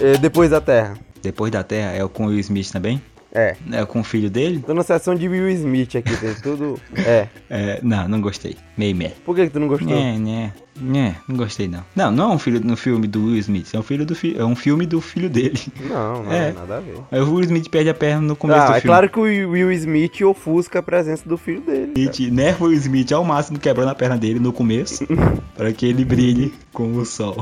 É, 0.00 0.18
depois 0.18 0.50
da 0.50 0.60
Terra. 0.60 0.94
Depois 1.22 1.50
da 1.50 1.62
Terra 1.62 1.92
é 1.92 2.04
o 2.04 2.08
com 2.08 2.24
o 2.26 2.28
Will 2.28 2.40
Smith 2.40 2.70
também. 2.70 3.00
É. 3.34 3.56
É 3.72 3.84
com 3.84 4.00
o 4.00 4.04
filho 4.04 4.30
dele. 4.30 4.62
Tô 4.64 4.72
na 4.74 4.82
seção 4.84 5.14
de 5.14 5.28
Will 5.28 5.48
Smith 5.50 5.96
aqui, 5.96 6.16
tem 6.16 6.34
tudo. 6.34 6.78
É. 6.96 7.26
É, 7.50 7.80
não, 7.82 8.06
não 8.08 8.20
gostei. 8.20 8.56
Meio 8.78 8.94
meh. 8.96 9.12
Por 9.24 9.34
que, 9.34 9.44
que 9.46 9.50
tu 9.50 9.60
não 9.60 9.68
gostou? 9.68 9.88
Né, 9.88 10.16
né, 10.18 10.52
né, 10.80 11.16
não 11.28 11.36
gostei 11.36 11.68
não. 11.68 11.84
Não, 11.94 12.10
não 12.10 12.32
é 12.32 12.34
um 12.34 12.38
filho 12.38 12.60
no 12.64 12.76
filme 12.76 13.06
do 13.06 13.26
Will 13.26 13.36
Smith, 13.38 13.72
é 13.74 13.78
um 13.78 13.82
filho 13.82 14.04
do 14.06 14.14
fi 14.14 14.36
é 14.36 14.44
um 14.44 14.56
filme 14.56 14.86
do 14.86 15.00
filho 15.00 15.28
dele. 15.28 15.58
Não, 15.88 16.22
não, 16.24 16.32
É. 16.32 16.52
nada 16.52 16.76
a 16.78 16.80
ver. 16.80 16.96
Aí 17.12 17.20
o 17.20 17.32
Will 17.34 17.44
Smith 17.44 17.68
perde 17.68 17.90
a 17.90 17.94
perna 17.94 18.20
no 18.22 18.34
começo 18.36 18.60
Ah, 18.60 18.66
do 18.66 18.70
é 18.76 18.80
filme. 18.80 18.86
claro 18.88 19.08
que 19.10 19.18
o 19.18 19.22
Will 19.50 19.70
Smith 19.72 20.20
ofusca 20.22 20.78
a 20.78 20.82
presença 20.82 21.28
do 21.28 21.36
filho 21.36 21.60
dele. 21.60 21.92
Smith 21.96 22.60
o 22.60 22.64
Will 22.64 22.72
Smith 22.78 23.12
ao 23.12 23.24
máximo, 23.24 23.58
quebrando 23.58 23.90
a 23.90 23.94
perna 23.94 24.16
dele 24.16 24.40
no 24.40 24.52
começo, 24.52 25.06
para 25.56 25.72
que 25.72 25.86
ele 25.86 26.04
brilhe 26.04 26.52
com 26.72 26.92
o 26.96 27.04
sol. 27.04 27.36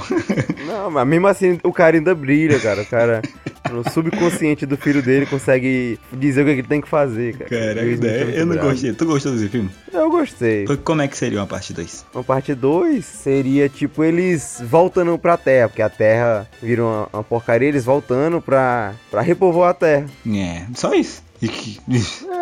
Não, 0.67 0.91
mas 0.91 1.07
mesmo 1.07 1.27
assim 1.29 1.59
o 1.63 1.73
cara 1.73 1.97
ainda 1.97 2.15
brilha, 2.15 2.59
cara. 2.61 2.83
O 2.83 2.87
cara, 2.87 3.23
no 3.73 3.89
subconsciente 3.91 4.65
do 4.67 4.77
filho 4.77 5.03
dele, 5.03 5.27
consegue 5.27 5.99
dizer 6.13 6.43
o 6.43 6.45
que 6.45 6.51
ele 6.51 6.63
tem 6.63 6.81
que 6.81 6.89
fazer, 6.89 7.37
cara. 7.37 7.81
É 7.81 8.41
eu 8.41 8.47
não 8.47 8.55
bravo. 8.55 8.71
gostei. 8.71 8.93
Tu 8.93 9.05
gostou 9.07 9.33
desse 9.33 9.49
filme? 9.49 9.71
Eu 9.93 10.11
gostei. 10.11 10.67
Como 10.85 11.03
é 11.03 11.09
que 11.09 11.17
seria 11.17 11.39
uma 11.41 11.47
parte 11.47 11.73
2? 11.73 12.07
Uma 12.15 12.25
parte 12.25 12.55
2 12.55 13.05
seria 13.05 13.69
tipo 13.69 14.05
eles 14.05 14.63
voltando 14.69 15.17
pra 15.19 15.37
Terra, 15.37 15.69
porque 15.69 15.83
a 15.83 15.89
Terra 15.91 16.49
virou 16.63 16.89
uma, 16.91 17.09
uma 17.13 17.25
porcaria, 17.25 17.69
eles 17.69 17.85
voltando 17.85 18.41
pra, 18.41 18.95
pra 19.11 19.21
repovoar 19.23 19.71
a 19.71 19.75
Terra. 19.75 20.07
É, 20.27 20.63
só 20.75 20.95
isso. 20.95 21.23
E 21.41 21.49
que- 21.49 21.81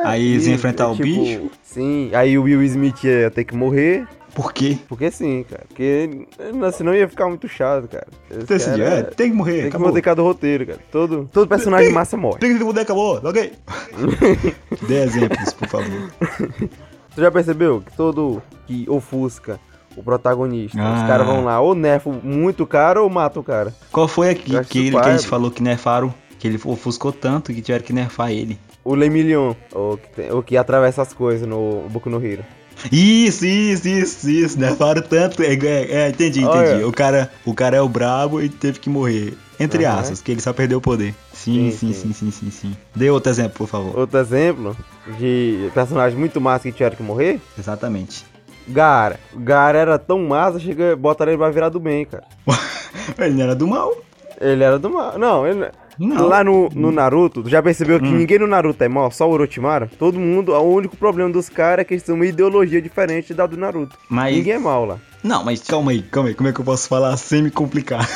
Aí 0.04 0.33
eles 0.33 0.47
iam 0.47 0.54
enfrentar 0.54 0.85
é, 0.85 0.87
o 0.88 0.95
tipo, 0.95 1.04
bicho. 1.04 1.50
Sim, 1.62 2.11
aí 2.12 2.37
o 2.37 2.43
Will 2.43 2.62
Smith 2.64 3.02
ia 3.04 3.31
ter 3.31 3.45
que 3.45 3.54
morrer. 3.54 4.07
Por 4.34 4.52
quê? 4.52 4.78
Porque 4.88 5.10
sim, 5.10 5.44
cara. 5.49 5.64
Porque 5.68 6.26
senão 6.72 6.94
ia 6.94 7.08
ficar 7.08 7.26
muito 7.28 7.49
chato, 7.49 7.88
cara. 7.88 8.06
Esse 8.54 8.80
é, 8.80 9.02
tem 9.02 9.30
que 9.30 9.37
morrer, 9.37 9.52
tem 9.52 9.62
que 9.62 9.68
acabou. 9.68 9.88
manter 9.88 10.02
cada 10.02 10.22
roteiro, 10.22 10.66
cara. 10.66 10.78
Todo, 10.90 11.28
todo 11.32 11.49
personagem 11.49 11.87
Tem- 11.87 11.94
massa 11.94 12.16
morre. 12.16 12.38
Tem 12.38 12.56
que 12.56 12.62
mudar, 12.64 12.82
acabou, 12.82 13.20
ok? 13.25 13.52
Dê 14.88 15.02
exemplos, 15.02 15.52
por 15.52 15.68
favor. 15.68 16.10
Tu 17.14 17.20
já 17.20 17.30
percebeu 17.30 17.80
que 17.80 17.96
todo 17.96 18.40
que 18.68 18.87
ofusca 18.88 19.58
o 19.96 20.02
protagonista, 20.02 20.78
Ah. 20.80 20.94
os 20.94 21.02
caras 21.08 21.26
vão 21.26 21.44
lá 21.44 21.60
ou 21.60 21.75
nerfam 21.75 22.12
muito 22.22 22.62
o 22.62 22.66
cara 22.68 23.02
ou 23.02 23.10
matam 23.10 23.42
o 23.42 23.44
cara. 23.44 23.75
Qual 23.90 24.06
foi 24.06 24.30
aqui 24.30 24.50
que 24.50 24.56
a 24.56 24.62
gente 24.62 24.92
pai, 24.92 25.18
falou 25.18 25.50
que 25.50 25.60
nerfaram? 25.60 26.14
Que 26.38 26.46
ele 26.46 26.58
ofuscou 26.64 27.12
tanto 27.12 27.52
que 27.52 27.60
tiveram 27.60 27.84
que 27.84 27.92
nerfar 27.92 28.30
ele. 28.30 28.56
O 28.84 28.94
Lemillion, 28.94 29.54
o 29.75 29.96
que, 29.96 30.08
tem- 30.10 30.32
o 30.32 30.40
que 30.40 30.56
atravessa 30.56 31.02
as 31.02 31.12
coisas 31.12 31.46
no 31.46 31.82
Boku 31.90 32.08
no 32.08 32.25
Hero. 32.25 32.44
Isso, 32.90 33.44
isso, 33.44 33.88
isso, 33.88 34.30
isso. 34.30 34.58
Nerfaram 34.58 35.02
tanto. 35.02 35.42
É, 35.42 35.54
é, 35.54 35.92
é, 35.92 36.08
entendi, 36.08 36.40
entendi. 36.40 36.49
Olha. 36.49 36.88
O, 36.88 36.92
cara, 36.92 37.30
o 37.44 37.54
cara 37.54 37.76
é 37.76 37.80
o 37.80 37.88
brabo 37.88 38.40
e 38.40 38.49
teve 38.49 38.78
que 38.78 38.88
morrer. 38.88 39.34
Entre 39.58 39.84
Aham. 39.84 40.00
aspas, 40.00 40.22
que 40.22 40.32
ele 40.32 40.40
só 40.40 40.52
perdeu 40.54 40.78
o 40.78 40.80
poder. 40.80 41.14
Sim, 41.34 41.70
sim, 41.70 41.92
Sim, 41.92 42.12
sim, 42.12 42.12
sim, 42.12 42.30
sim. 42.30 42.50
sim. 42.50 42.76
Dê 42.94 43.10
outro 43.10 43.30
exemplo, 43.30 43.52
por 43.58 43.66
favor. 43.66 43.99
Outro 43.99 44.18
exemplo 44.18 44.76
de 45.18 45.70
personagem 45.75 46.18
muito 46.18 46.40
massa 46.40 46.64
que 46.64 46.72
tiveram 46.72 46.96
que 46.96 47.02
morrer, 47.02 47.40
Exatamente. 47.58 48.25
Gara. 48.68 49.18
O 49.34 49.38
Gara 49.40 49.78
era 49.78 49.99
tão 49.99 50.18
massa, 50.20 50.58
chega, 50.58 50.96
botaram 50.96 51.32
ele 51.32 51.38
pra 51.38 51.50
virar 51.50 51.68
do 51.68 51.80
bem, 51.80 52.04
cara. 52.06 52.25
ele 53.18 53.34
não 53.34 53.42
era 53.42 53.54
do 53.54 53.66
mal. 53.66 53.94
Ele 54.40 54.64
era 54.64 54.78
do 54.78 54.88
mal. 54.88 55.18
Não, 55.18 55.46
ele... 55.46 55.66
Não. 56.00 56.26
Lá 56.26 56.42
no, 56.42 56.71
no 56.75 56.90
Naruto, 56.90 57.42
tu 57.42 57.50
já 57.50 57.62
percebeu 57.62 58.00
que 58.00 58.07
Hum. 58.09 58.16
ninguém 58.16 58.38
no 58.38 58.47
Naruto 58.47 58.83
é 58.83 58.88
mal, 58.88 59.11
só 59.11 59.28
o 59.28 59.33
Orochimaru? 59.33 59.90
Todo 59.99 60.19
mundo, 60.19 60.52
o 60.52 60.75
único 60.75 60.97
problema 60.97 61.28
dos 61.30 61.50
caras 61.50 61.83
é 61.83 61.85
que 61.85 61.92
eles 61.92 62.02
têm 62.02 62.14
uma 62.14 62.25
ideologia 62.25 62.80
diferente 62.80 63.35
da 63.35 63.47
do 63.47 63.59
Naruto. 63.59 63.99
Mas. 64.09 64.35
Ninguém 64.35 64.54
é 64.54 64.59
mal 64.59 64.87
lá. 64.87 64.99
Não, 65.23 65.45
mas 65.45 65.61
calma 65.62 65.90
aí, 65.90 66.00
calma 66.00 66.30
aí. 66.30 66.35
Como 66.35 66.49
é 66.49 66.52
que 66.54 66.61
eu 66.61 66.64
posso 66.64 66.88
falar 66.88 67.14
sem 67.19 67.42
me 67.42 67.50
complicar? 67.50 68.09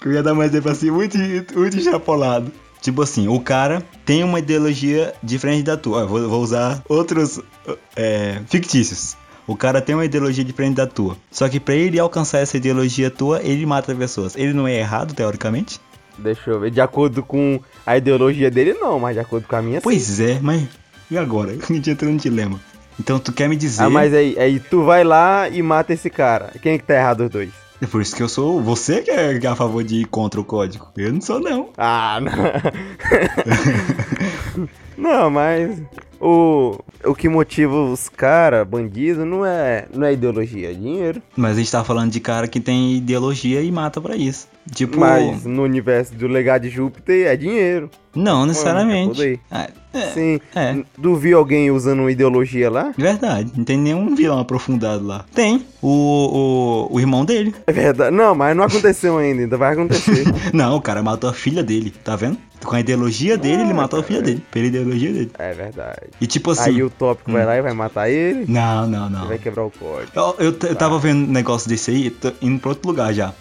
que 0.00 0.08
eu 0.08 0.12
ia 0.12 0.22
dar 0.24 0.32
um 0.34 0.42
exemplo 0.42 0.72
assim 0.72 0.90
muito, 0.90 1.16
muito 1.16 1.76
extrapolado. 1.78 2.50
Tipo 2.80 3.00
assim, 3.02 3.28
o 3.28 3.38
cara 3.38 3.80
tem 4.04 4.24
uma 4.24 4.40
ideologia 4.40 5.14
diferente 5.22 5.62
da 5.62 5.76
tua. 5.76 6.02
Ó, 6.02 6.06
vou, 6.08 6.28
vou 6.28 6.42
usar 6.42 6.82
outros 6.88 7.40
é, 7.94 8.40
fictícios. 8.48 9.16
O 9.46 9.56
cara 9.56 9.80
tem 9.80 9.94
uma 9.94 10.04
ideologia 10.04 10.44
diferente 10.44 10.76
da 10.76 10.86
tua. 10.86 11.16
Só 11.30 11.48
que 11.48 11.58
pra 11.58 11.74
ele 11.74 11.98
alcançar 11.98 12.38
essa 12.38 12.56
ideologia 12.56 13.10
tua, 13.10 13.42
ele 13.42 13.66
mata 13.66 13.94
pessoas. 13.94 14.36
Ele 14.36 14.52
não 14.52 14.68
é 14.68 14.78
errado, 14.78 15.14
teoricamente? 15.14 15.80
Deixa 16.16 16.50
eu 16.50 16.60
ver. 16.60 16.70
De 16.70 16.80
acordo 16.80 17.22
com 17.22 17.60
a 17.84 17.96
ideologia 17.96 18.50
dele, 18.50 18.74
não, 18.74 19.00
mas 19.00 19.14
de 19.14 19.20
acordo 19.20 19.46
com 19.48 19.56
a 19.56 19.62
minha, 19.62 19.80
sim. 19.80 19.84
Pois 19.84 20.20
é, 20.20 20.38
mas. 20.40 20.68
E 21.10 21.18
agora? 21.18 21.52
A 21.52 21.72
gente 21.72 21.90
entra 21.90 22.08
num 22.08 22.16
dilema. 22.16 22.60
Então 23.00 23.18
tu 23.18 23.32
quer 23.32 23.48
me 23.48 23.56
dizer. 23.56 23.82
Ah, 23.82 23.90
mas 23.90 24.14
aí, 24.14 24.38
aí 24.38 24.60
tu 24.60 24.84
vai 24.84 25.02
lá 25.02 25.48
e 25.48 25.62
mata 25.62 25.92
esse 25.92 26.08
cara. 26.08 26.52
Quem 26.62 26.74
é 26.74 26.78
que 26.78 26.84
tá 26.84 26.94
errado 26.94 27.22
os 27.24 27.30
dois? 27.30 27.50
É 27.80 27.86
por 27.86 28.00
isso 28.00 28.14
que 28.14 28.22
eu 28.22 28.28
sou. 28.28 28.62
Você 28.62 29.02
que 29.02 29.10
é 29.10 29.44
a 29.44 29.56
favor 29.56 29.82
de 29.82 30.02
ir 30.02 30.04
contra 30.04 30.40
o 30.40 30.44
código. 30.44 30.88
Eu 30.96 31.12
não 31.12 31.20
sou, 31.20 31.40
não. 31.40 31.70
Ah, 31.76 32.20
não. 32.20 32.32
não, 34.96 35.30
mas 35.30 35.82
o, 36.22 36.78
o 37.04 37.14
que 37.16 37.28
motiva 37.28 37.74
os 37.74 38.08
caras, 38.08 38.66
bandidos, 38.66 39.26
não 39.26 39.44
é, 39.44 39.88
não 39.92 40.06
é 40.06 40.12
ideologia, 40.12 40.70
é 40.70 40.74
dinheiro. 40.74 41.20
Mas 41.36 41.56
a 41.56 41.58
gente 41.58 41.72
tá 41.72 41.82
falando 41.82 42.12
de 42.12 42.20
cara 42.20 42.46
que 42.46 42.60
tem 42.60 42.94
ideologia 42.94 43.60
e 43.60 43.72
mata 43.72 44.00
pra 44.00 44.14
isso. 44.16 44.46
Tipo. 44.74 45.00
Mas 45.00 45.44
no 45.44 45.62
universo 45.62 46.14
do 46.14 46.26
legado 46.28 46.62
de 46.62 46.70
Júpiter 46.70 47.26
é 47.26 47.36
dinheiro. 47.36 47.90
Não 48.14 48.44
é 48.44 48.46
necessariamente. 48.48 49.40
Ah, 49.50 49.68
é, 49.92 50.00
Sim. 50.10 50.40
é. 50.54 50.76
Tu 51.00 51.14
viu 51.16 51.38
alguém 51.38 51.70
usando 51.70 52.00
uma 52.00 52.12
ideologia 52.12 52.70
lá? 52.70 52.92
Verdade, 52.96 53.50
não 53.56 53.64
tem 53.64 53.76
nenhum 53.78 54.14
vilão 54.14 54.38
aprofundado 54.38 55.04
lá. 55.04 55.24
Tem. 55.34 55.64
O, 55.80 56.88
o, 56.90 56.94
o 56.94 57.00
irmão 57.00 57.24
dele. 57.24 57.54
É 57.66 57.72
verdade. 57.72 58.14
Não, 58.14 58.34
mas 58.34 58.54
não 58.56 58.64
aconteceu 58.64 59.18
ainda, 59.18 59.42
ainda 59.42 59.56
vai 59.56 59.72
acontecer. 59.72 60.24
Não, 60.52 60.76
o 60.76 60.80
cara 60.80 61.02
matou 61.02 61.28
a 61.28 61.32
filha 61.32 61.62
dele, 61.62 61.90
tá 62.04 62.14
vendo? 62.14 62.38
Com 62.64 62.76
a 62.76 62.80
ideologia 62.80 63.36
dele, 63.36 63.62
ele 63.62 63.72
Ah, 63.72 63.74
matou 63.74 63.98
a 64.00 64.02
filha 64.02 64.22
dele. 64.22 64.42
Pela 64.50 64.66
ideologia 64.66 65.12
dele. 65.12 65.30
é 65.38 65.52
verdade. 65.54 66.00
E 66.20 66.26
tipo 66.26 66.50
assim. 66.52 66.70
Aí 66.70 66.82
o 66.82 66.90
tópico 66.90 67.32
vai 67.32 67.44
lá 67.44 67.56
e 67.56 67.62
vai 67.62 67.72
matar 67.72 68.08
ele 68.08 68.44
Não, 68.46 68.86
não, 68.86 69.10
não. 69.10 69.26
vai 69.26 69.38
quebrar 69.38 69.64
o 69.64 69.70
código. 69.70 70.12
Eu, 70.14 70.36
eu, 70.38 70.56
eu 70.68 70.76
tava 70.76 70.98
vendo 70.98 71.26
um 71.28 71.32
negócio 71.32 71.68
desse 71.68 71.90
aí, 71.90 72.10
tô 72.10 72.30
indo 72.40 72.60
pra 72.60 72.68
outro 72.70 72.88
lugar 72.88 73.12
já. 73.12 73.32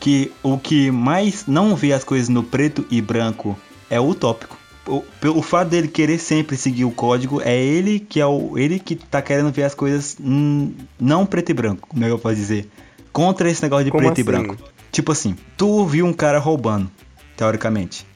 Que 0.00 0.32
o 0.42 0.58
que 0.58 0.90
mais 0.90 1.46
não 1.46 1.76
vê 1.76 1.92
as 1.92 2.02
coisas 2.02 2.28
no 2.28 2.42
preto 2.42 2.84
e 2.90 3.00
branco 3.00 3.56
é 3.88 4.00
o 4.00 4.08
utópico. 4.08 4.58
O, 4.86 5.02
pelo 5.20 5.42
fato 5.42 5.68
dele 5.68 5.86
querer 5.88 6.18
sempre 6.18 6.56
seguir 6.56 6.84
o 6.86 6.90
código, 6.90 7.40
é 7.44 7.56
ele 7.56 8.00
que 8.00 8.18
é 8.18 8.26
o. 8.26 8.56
ele 8.58 8.78
que 8.78 8.96
tá 8.96 9.20
querendo 9.20 9.52
ver 9.52 9.64
as 9.64 9.74
coisas 9.74 10.16
hum, 10.18 10.72
não 10.98 11.26
preto 11.26 11.50
e 11.50 11.54
branco, 11.54 11.86
como 11.86 12.02
é 12.02 12.08
que 12.08 12.12
eu 12.12 12.18
posso 12.18 12.34
dizer? 12.34 12.68
Contra 13.12 13.48
esse 13.50 13.62
negócio 13.62 13.84
de 13.84 13.90
Como 13.90 14.02
preto 14.04 14.18
e 14.18 14.22
assim? 14.22 14.30
branco. 14.30 14.56
Tipo 14.90 15.12
assim, 15.12 15.36
tu 15.56 15.84
viu 15.86 16.06
um 16.06 16.12
cara 16.12 16.38
roubando, 16.38 16.90
teoricamente, 17.36 18.06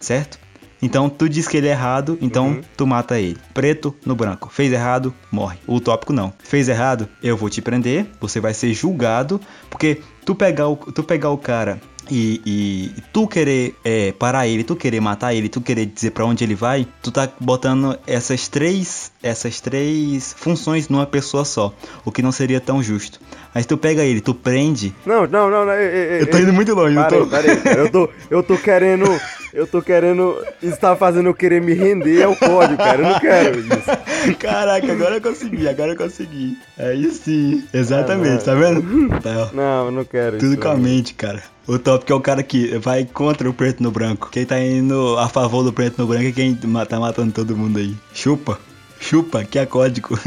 certo? 0.00 0.38
Então 0.84 1.08
tu 1.08 1.28
diz 1.28 1.48
que 1.48 1.56
ele 1.56 1.66
é 1.66 1.70
errado, 1.70 2.18
então 2.20 2.48
Uhum. 2.48 2.60
tu 2.76 2.86
mata 2.86 3.18
ele. 3.18 3.38
Preto 3.54 3.94
no 4.04 4.14
branco. 4.14 4.50
Fez 4.52 4.70
errado, 4.70 5.14
morre. 5.32 5.56
O 5.66 5.76
utópico 5.76 6.12
não. 6.12 6.30
Fez 6.44 6.68
errado, 6.68 7.08
eu 7.22 7.36
vou 7.38 7.48
te 7.48 7.62
prender, 7.62 8.06
você 8.20 8.38
vai 8.38 8.52
ser 8.52 8.72
julgado, 8.74 9.40
porque 9.70 10.00
tu 10.26 10.34
pegar 10.34 10.68
o, 10.68 10.76
tu 10.76 11.02
pegar 11.02 11.30
o 11.30 11.38
cara 11.38 11.80
e, 12.10 12.42
e 12.44 13.00
tu 13.14 13.26
querer 13.26 13.74
é, 13.82 14.12
parar 14.12 14.46
ele, 14.46 14.62
tu 14.62 14.76
querer 14.76 15.00
matar 15.00 15.32
ele, 15.32 15.48
tu 15.48 15.62
querer 15.62 15.86
dizer 15.86 16.10
pra 16.10 16.26
onde 16.26 16.44
ele 16.44 16.54
vai, 16.54 16.86
tu 17.02 17.10
tá 17.10 17.26
botando 17.40 17.98
essas 18.06 18.46
três, 18.46 19.10
essas 19.22 19.60
três 19.62 20.34
funções 20.36 20.90
numa 20.90 21.06
pessoa 21.06 21.46
só, 21.46 21.72
o 22.04 22.12
que 22.12 22.20
não 22.20 22.30
seria 22.30 22.60
tão 22.60 22.82
justo. 22.82 23.18
Mas 23.54 23.64
tu 23.64 23.78
pega 23.78 24.02
ele, 24.04 24.20
tu 24.20 24.34
prende. 24.34 24.94
Não, 25.06 25.26
não, 25.26 25.48
não, 25.50 25.64
não. 25.64 25.72
ei, 25.72 25.86
ei, 26.16 26.22
Eu 26.22 26.30
tô 26.30 26.36
indo 26.38 26.52
muito 26.52 26.74
longe, 26.74 26.94
eu 26.94 27.02
Para 27.04 27.16
aí, 27.16 27.22
tô. 27.22 27.26
para 27.26 27.56
cara. 27.56 27.80
Eu 27.80 27.90
tô, 27.90 28.10
eu 28.28 28.42
tô 28.42 28.58
querendo. 28.58 29.06
Eu 29.54 29.68
tô 29.68 29.80
querendo. 29.80 30.44
Isso 30.60 30.76
tá 30.78 30.96
fazendo 30.96 31.28
eu 31.28 31.34
querer 31.34 31.62
me 31.62 31.72
render 31.74 32.24
ao 32.24 32.34
código, 32.34 32.76
cara. 32.76 33.00
Eu 33.02 33.08
não 33.08 33.20
quero 33.20 33.60
isso. 33.60 33.68
Caraca, 34.40 34.92
agora 34.92 35.14
eu 35.14 35.20
consegui, 35.20 35.68
agora 35.68 35.92
eu 35.92 35.96
consegui. 35.96 36.58
Aí 36.76 37.08
sim. 37.12 37.62
Exatamente, 37.72 38.42
Ah, 38.42 38.44
tá 38.46 38.54
vendo? 38.56 39.08
Tá. 39.20 39.50
Não, 39.52 39.84
eu 39.86 39.92
não 39.92 40.04
quero 40.04 40.38
Tudo 40.38 40.52
isso. 40.54 40.60
com 40.60 40.68
a 40.68 40.74
mente, 40.76 41.14
cara. 41.14 41.40
O 41.68 41.78
top 41.78 42.04
que 42.04 42.10
é 42.12 42.14
o 42.16 42.20
cara 42.20 42.42
que 42.42 42.76
vai 42.78 43.04
contra 43.04 43.48
o 43.48 43.54
preto 43.54 43.80
no 43.80 43.92
branco. 43.92 44.28
Quem 44.30 44.44
tá 44.44 44.58
indo 44.60 45.16
a 45.18 45.28
favor 45.28 45.62
do 45.62 45.72
preto 45.72 45.98
no 45.98 46.06
branco 46.08 46.26
é 46.26 46.32
quem 46.32 46.54
tá 46.56 46.98
matando 46.98 47.32
todo 47.32 47.56
mundo 47.56 47.78
aí. 47.78 47.94
Chupa. 48.12 48.58
Chupa, 48.98 49.44
que 49.44 49.58
é 49.60 49.66
código. 49.66 50.18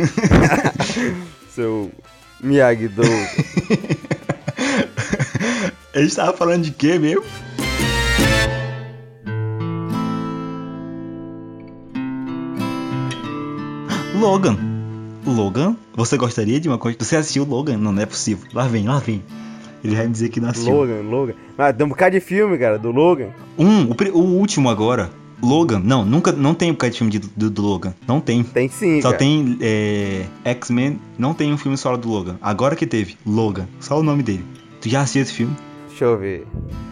Seu 1.53 1.91
Miyagi-Do. 2.41 3.01
A 5.93 5.99
gente 5.99 6.15
tava 6.15 6.31
falando 6.37 6.63
de 6.63 6.71
quê 6.71 6.97
mesmo? 6.99 7.23
Logan. 14.17 14.57
Logan? 15.25 15.75
Você 15.95 16.17
gostaria 16.17 16.59
de 16.59 16.67
uma 16.67 16.77
coisa? 16.77 16.97
Você 16.99 17.15
assistiu 17.15 17.43
Logan? 17.45 17.77
Não, 17.77 17.91
não 17.91 18.01
é 18.01 18.05
possível. 18.05 18.47
Lá 18.53 18.67
vem, 18.67 18.87
lá 18.87 18.99
vem. 18.99 19.23
Ele 19.83 19.95
vai 19.95 20.05
me 20.05 20.11
dizer 20.11 20.29
que 20.29 20.39
não 20.39 20.49
assistiu. 20.49 20.73
Logan, 20.73 21.01
Logan. 21.01 21.33
Ah, 21.57 21.71
tem 21.71 21.85
um 21.85 21.89
bocado 21.89 22.11
de 22.15 22.19
filme, 22.19 22.57
cara, 22.57 22.79
do 22.79 22.91
Logan. 22.91 23.29
Um, 23.57 23.83
o, 23.85 23.95
o 24.17 24.37
último 24.39 24.69
agora. 24.69 25.09
Logan. 25.41 25.79
Não, 25.83 26.03
nunca, 26.03 26.31
não 26.31 26.53
tem 26.55 26.71
um 26.71 26.73
bocado 26.73 26.93
de 26.93 26.97
filme 26.97 27.11
de- 27.11 27.19
do, 27.19 27.49
do 27.49 27.61
Logan. 27.61 27.93
Não 28.07 28.19
tem. 28.19 28.43
Tem 28.43 28.67
sim, 28.69 29.01
Só 29.01 29.09
cara. 29.09 29.19
tem 29.19 29.57
é, 29.61 30.25
X-Men, 30.45 30.99
não 31.17 31.33
tem 31.33 31.53
um 31.53 31.57
filme 31.57 31.77
solo 31.77 31.97
do 31.97 32.09
Logan. 32.09 32.37
Agora 32.41 32.75
que 32.75 32.87
teve, 32.87 33.15
Logan. 33.25 33.67
Só 33.79 33.99
o 33.99 34.03
nome 34.03 34.23
dele. 34.23 34.43
Tu 34.81 34.89
já 34.89 35.01
assistiu 35.01 35.21
esse 35.21 35.33
filme? 35.33 35.55
Deixa 35.89 36.05
eu 36.05 36.17
ver. 36.17 36.47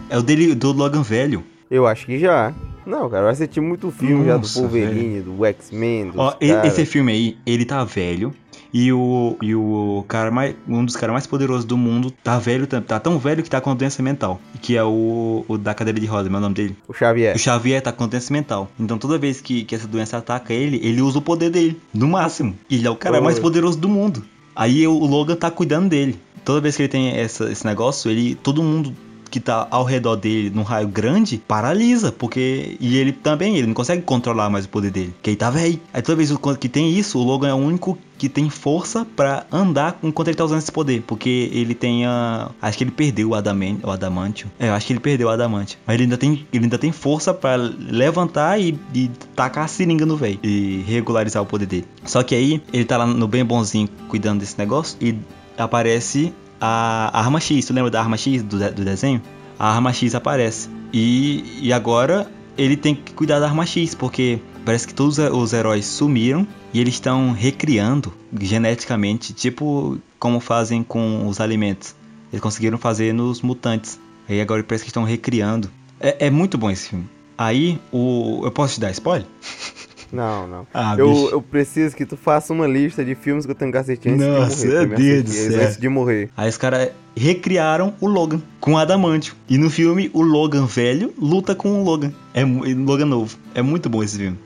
É 0.08 0.16
o 0.18 0.22
dele 0.22 0.54
do 0.54 0.70
Logan 0.72 1.02
velho. 1.02 1.42
Eu 1.68 1.86
acho 1.86 2.06
que 2.06 2.18
já. 2.18 2.54
Não, 2.86 3.10
cara, 3.10 3.24
eu 3.26 3.28
assisti 3.30 3.60
muito 3.60 3.90
filme 3.90 4.24
já 4.24 4.34
do 4.36 4.42
Nossa, 4.42 4.60
Wolverine, 4.60 5.20
do 5.20 5.44
X-Men, 5.44 6.12
Ó, 6.16 6.30
caras. 6.32 6.64
esse 6.72 6.86
filme 6.86 7.12
aí, 7.12 7.36
ele 7.44 7.64
tá 7.64 7.82
velho. 7.84 8.32
E 8.72 8.92
o, 8.92 9.36
e 9.40 9.54
o 9.54 10.04
cara 10.06 10.30
mais. 10.30 10.54
Um 10.68 10.84
dos 10.84 10.96
caras 10.96 11.12
mais 11.14 11.26
poderosos 11.26 11.64
do 11.64 11.78
mundo 11.78 12.10
tá 12.10 12.38
velho, 12.38 12.66
tá, 12.66 12.80
tá 12.80 13.00
tão 13.00 13.18
velho 13.18 13.42
que 13.42 13.48
tá 13.48 13.58
com 13.60 13.74
doença 13.74 14.02
mental. 14.02 14.38
Que 14.60 14.76
é 14.76 14.84
o, 14.84 15.44
o 15.48 15.56
da 15.56 15.72
cadeira 15.72 15.98
de 15.98 16.04
roda, 16.04 16.28
meu 16.28 16.40
nome 16.40 16.54
dele. 16.54 16.76
O 16.86 16.92
Xavier. 16.92 17.34
O 17.34 17.38
Xavier 17.38 17.80
tá 17.80 17.90
com 17.90 18.06
doença 18.06 18.30
mental. 18.32 18.68
Então 18.78 18.98
toda 18.98 19.16
vez 19.16 19.40
que, 19.40 19.64
que 19.64 19.74
essa 19.74 19.86
doença 19.86 20.18
ataca 20.18 20.52
ele, 20.52 20.78
ele 20.82 21.00
usa 21.00 21.18
o 21.18 21.22
poder 21.22 21.48
dele. 21.48 21.80
No 21.94 22.06
máximo. 22.06 22.54
Ele 22.70 22.86
é 22.86 22.90
o 22.90 22.96
cara 22.96 23.16
Oi. 23.16 23.22
mais 23.22 23.38
poderoso 23.38 23.78
do 23.78 23.88
mundo. 23.88 24.22
Aí 24.54 24.86
o 24.86 24.92
o 24.92 25.06
Logan 25.06 25.36
tá 25.36 25.50
cuidando 25.50 25.88
dele. 25.88 26.18
Toda 26.44 26.60
vez 26.60 26.76
que 26.76 26.82
ele 26.82 26.88
tem 26.88 27.16
essa- 27.16 27.50
esse 27.50 27.64
negócio, 27.64 28.10
ele. 28.10 28.34
Todo 28.34 28.62
mundo 28.62 28.92
que 29.30 29.40
tá 29.40 29.66
ao 29.70 29.84
redor 29.84 30.16
dele 30.16 30.50
num 30.50 30.62
raio 30.62 30.88
grande 30.88 31.38
paralisa. 31.38 32.12
Porque. 32.12 32.76
E 32.80 32.96
ele 32.96 33.12
também, 33.12 33.56
ele 33.56 33.66
não 33.66 33.74
consegue 33.74 34.02
controlar 34.02 34.50
mais 34.50 34.64
o 34.64 34.68
poder 34.68 34.90
dele. 34.90 35.12
Porque 35.16 35.30
ele 35.30 35.36
tá 35.36 35.50
velho. 35.50 35.80
Aí 35.92 36.02
toda 36.02 36.16
vez 36.16 36.32
que 36.58 36.68
tem 36.68 36.90
isso, 36.90 37.18
o 37.18 37.22
Logan 37.22 37.48
é 37.48 37.54
o 37.54 37.56
único 37.56 37.98
que 38.18 38.28
tem 38.28 38.48
força 38.48 39.06
pra 39.16 39.44
andar 39.52 39.98
enquanto 40.02 40.28
ele 40.28 40.36
tá 40.36 40.44
usando 40.44 40.58
esse 40.58 40.72
poder. 40.72 41.02
Porque 41.06 41.50
ele 41.52 41.74
tem 41.74 42.06
a. 42.06 42.50
Acho 42.60 42.78
que 42.78 42.84
ele 42.84 42.90
perdeu 42.90 43.30
o, 43.30 43.34
adaman, 43.34 43.78
o 43.82 43.90
adamantio. 43.90 44.50
É, 44.58 44.68
eu 44.68 44.74
acho 44.74 44.86
que 44.86 44.92
ele 44.92 45.00
perdeu 45.00 45.28
o 45.28 45.30
adamantio. 45.30 45.78
Mas 45.86 45.94
ele 45.94 46.04
ainda 46.04 46.16
tem, 46.16 46.46
ele 46.52 46.64
ainda 46.64 46.78
tem 46.78 46.92
força 46.92 47.34
pra 47.34 47.56
levantar 47.56 48.60
e, 48.60 48.78
e 48.94 49.10
tacar 49.34 49.64
a 49.64 49.68
seringa 49.68 50.06
no 50.06 50.16
velho. 50.16 50.38
E 50.42 50.82
regularizar 50.86 51.42
o 51.42 51.46
poder 51.46 51.66
dele. 51.66 51.86
Só 52.04 52.22
que 52.22 52.34
aí, 52.34 52.62
ele 52.72 52.84
tá 52.84 52.96
lá 52.96 53.06
no 53.06 53.28
bem 53.28 53.44
bonzinho 53.44 53.88
cuidando 54.08 54.40
desse 54.40 54.58
negócio. 54.58 54.96
E 55.00 55.16
aparece 55.58 56.32
a 56.60 57.18
arma 57.18 57.40
X. 57.40 57.66
Tu 57.66 57.72
lembra 57.72 57.90
da 57.90 58.00
arma 58.00 58.16
X 58.16 58.42
do, 58.42 58.58
do 58.58 58.84
desenho? 58.84 59.22
A 59.58 59.74
arma 59.74 59.92
X 59.92 60.14
aparece. 60.14 60.68
E, 60.92 61.60
e 61.60 61.72
agora 61.72 62.30
ele 62.56 62.76
tem 62.76 62.94
que 62.94 63.12
cuidar 63.12 63.38
da 63.38 63.46
arma 63.46 63.66
X, 63.66 63.94
porque 63.94 64.40
parece 64.64 64.86
que 64.86 64.94
todos 64.94 65.18
os 65.18 65.52
heróis 65.52 65.86
sumiram 65.86 66.46
e 66.72 66.80
eles 66.80 66.94
estão 66.94 67.32
recriando 67.32 68.12
geneticamente, 68.40 69.32
tipo 69.32 69.98
como 70.18 70.40
fazem 70.40 70.82
com 70.82 71.26
os 71.28 71.40
alimentos. 71.40 71.94
Eles 72.32 72.40
conseguiram 72.40 72.78
fazer 72.78 73.12
nos 73.12 73.42
mutantes. 73.42 74.00
Aí 74.28 74.40
agora 74.40 74.62
parece 74.62 74.84
que 74.84 74.90
estão 74.90 75.04
recriando. 75.04 75.70
É, 76.00 76.26
é 76.26 76.30
muito 76.30 76.58
bom 76.58 76.70
esse 76.70 76.88
filme. 76.88 77.08
Aí, 77.38 77.78
o. 77.92 78.40
Eu 78.44 78.50
posso 78.50 78.74
te 78.74 78.80
dar 78.80 78.90
spoiler? 78.90 79.26
Não, 80.12 80.46
não. 80.46 80.66
Ah, 80.72 80.94
eu, 80.98 81.30
eu 81.32 81.42
preciso 81.42 81.94
que 81.96 82.06
tu 82.06 82.16
faça 82.16 82.52
uma 82.52 82.66
lista 82.66 83.04
de 83.04 83.14
filmes 83.14 83.44
que 83.44 83.50
eu 83.52 83.56
tenho 83.56 83.72
que 83.72 83.78
assistir 83.78 84.10
antes 84.10 84.26
Nossa, 84.26 84.56
de 84.56 84.66
morrer. 84.72 84.86
meu 84.86 84.98
me 84.98 85.04
Deus 85.04 85.22
do 85.24 85.30
céu. 85.30 85.62
Antes 85.62 85.76
de 85.78 85.88
morrer. 85.88 86.30
Aí 86.36 86.48
os 86.48 86.56
caras 86.56 86.90
recriaram 87.16 87.94
o 88.00 88.06
Logan 88.06 88.40
com 88.60 88.78
adamantio. 88.78 89.34
E 89.48 89.58
no 89.58 89.68
filme, 89.70 90.10
o 90.12 90.22
Logan 90.22 90.66
velho 90.66 91.12
luta 91.18 91.54
com 91.54 91.80
o 91.80 91.84
Logan. 91.84 92.12
É 92.32 92.44
Logan 92.44 93.06
novo. 93.06 93.36
É 93.54 93.62
muito 93.62 93.88
bom 93.88 94.02
esse 94.02 94.16
filme. 94.18 94.38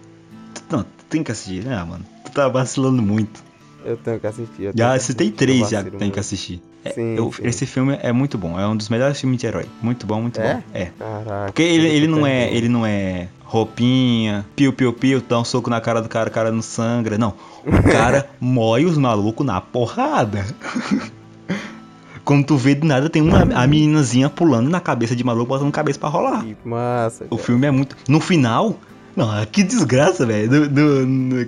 Não, 0.71 0.83
tu 0.83 1.05
tem 1.09 1.23
que 1.23 1.31
assistir, 1.33 1.65
né, 1.65 1.77
mano? 1.85 2.05
Tu 2.25 2.31
tá 2.33 2.49
vacilando 2.49 3.03
muito. 3.03 3.43
Eu 3.85 3.97
tenho 3.97 4.21
que 4.21 4.27
assistir. 4.27 4.73
Já 4.75 4.97
eu 4.97 5.01
três 5.33 5.69
já 5.71 5.83
tem 5.83 6.11
que 6.11 6.21
assistir. 6.21 6.61
É, 6.85 6.91
Sim, 6.93 7.15
eu- 7.17 7.33
sim. 7.33 7.43
Esse 7.47 7.67
filme 7.67 7.99
é 8.03 8.13
muito 8.13 8.37
bom. 8.39 8.59
É 8.59 8.67
um 8.67 8.77
dos 8.77 8.89
melhores 8.89 9.21
filmes 9.21 9.39
de 9.41 9.47
herói. 9.47 9.67
Muito 9.83 10.07
bom, 10.07 10.21
muito 10.23 10.41
É? 10.41 10.55
bom. 10.55 10.63
É. 10.73 10.85
Caraca. 10.99 11.47
Porque 11.47 11.63
ele, 11.63 11.89
tô 11.89 11.95
ele 11.95 12.07
não 12.07 12.27
é, 12.27 12.55
ele 12.55 12.69
não 12.69 12.87
é 12.87 13.29
roupinha, 13.51 14.47
piu 14.55 14.73
piu 14.73 14.93
piu, 14.93 15.21
dá 15.29 15.41
um 15.41 15.45
soco 15.45 15.69
na 15.69 15.81
cara 15.81 16.01
do 16.01 16.09
cara, 16.09 16.29
o 16.29 16.33
cara 16.33 16.53
não 16.53 16.63
sangra, 16.63 17.19
não. 17.19 17.35
O 17.67 17.83
cara 17.91 18.31
mói 18.41 18.85
os 18.85 18.97
malucos 18.97 19.45
na 19.45 19.61
porrada. 19.61 20.47
Quando 22.25 22.45
tu 22.47 22.57
vê 22.57 22.77
do 22.77 22.87
nada, 22.87 23.11
tem 23.11 23.21
uma 23.21 23.43
a 23.43 23.67
meninazinha 23.67 24.31
pulando 24.31 24.71
na 24.71 24.79
cabeça 24.79 25.17
de 25.17 25.25
maluco, 25.25 25.49
botando 25.49 25.73
cabeça 25.73 25.99
pra 25.99 26.09
rolar. 26.09 26.45
Que 26.45 26.57
massa. 26.65 27.25
O 27.29 27.31
cara. 27.37 27.43
filme 27.43 27.67
é 27.67 27.71
muito. 27.73 27.97
No 28.09 28.21
final. 28.21 28.79
Não, 29.17 29.29
que 29.47 29.65
desgraça, 29.65 30.25
velho. 30.25 30.49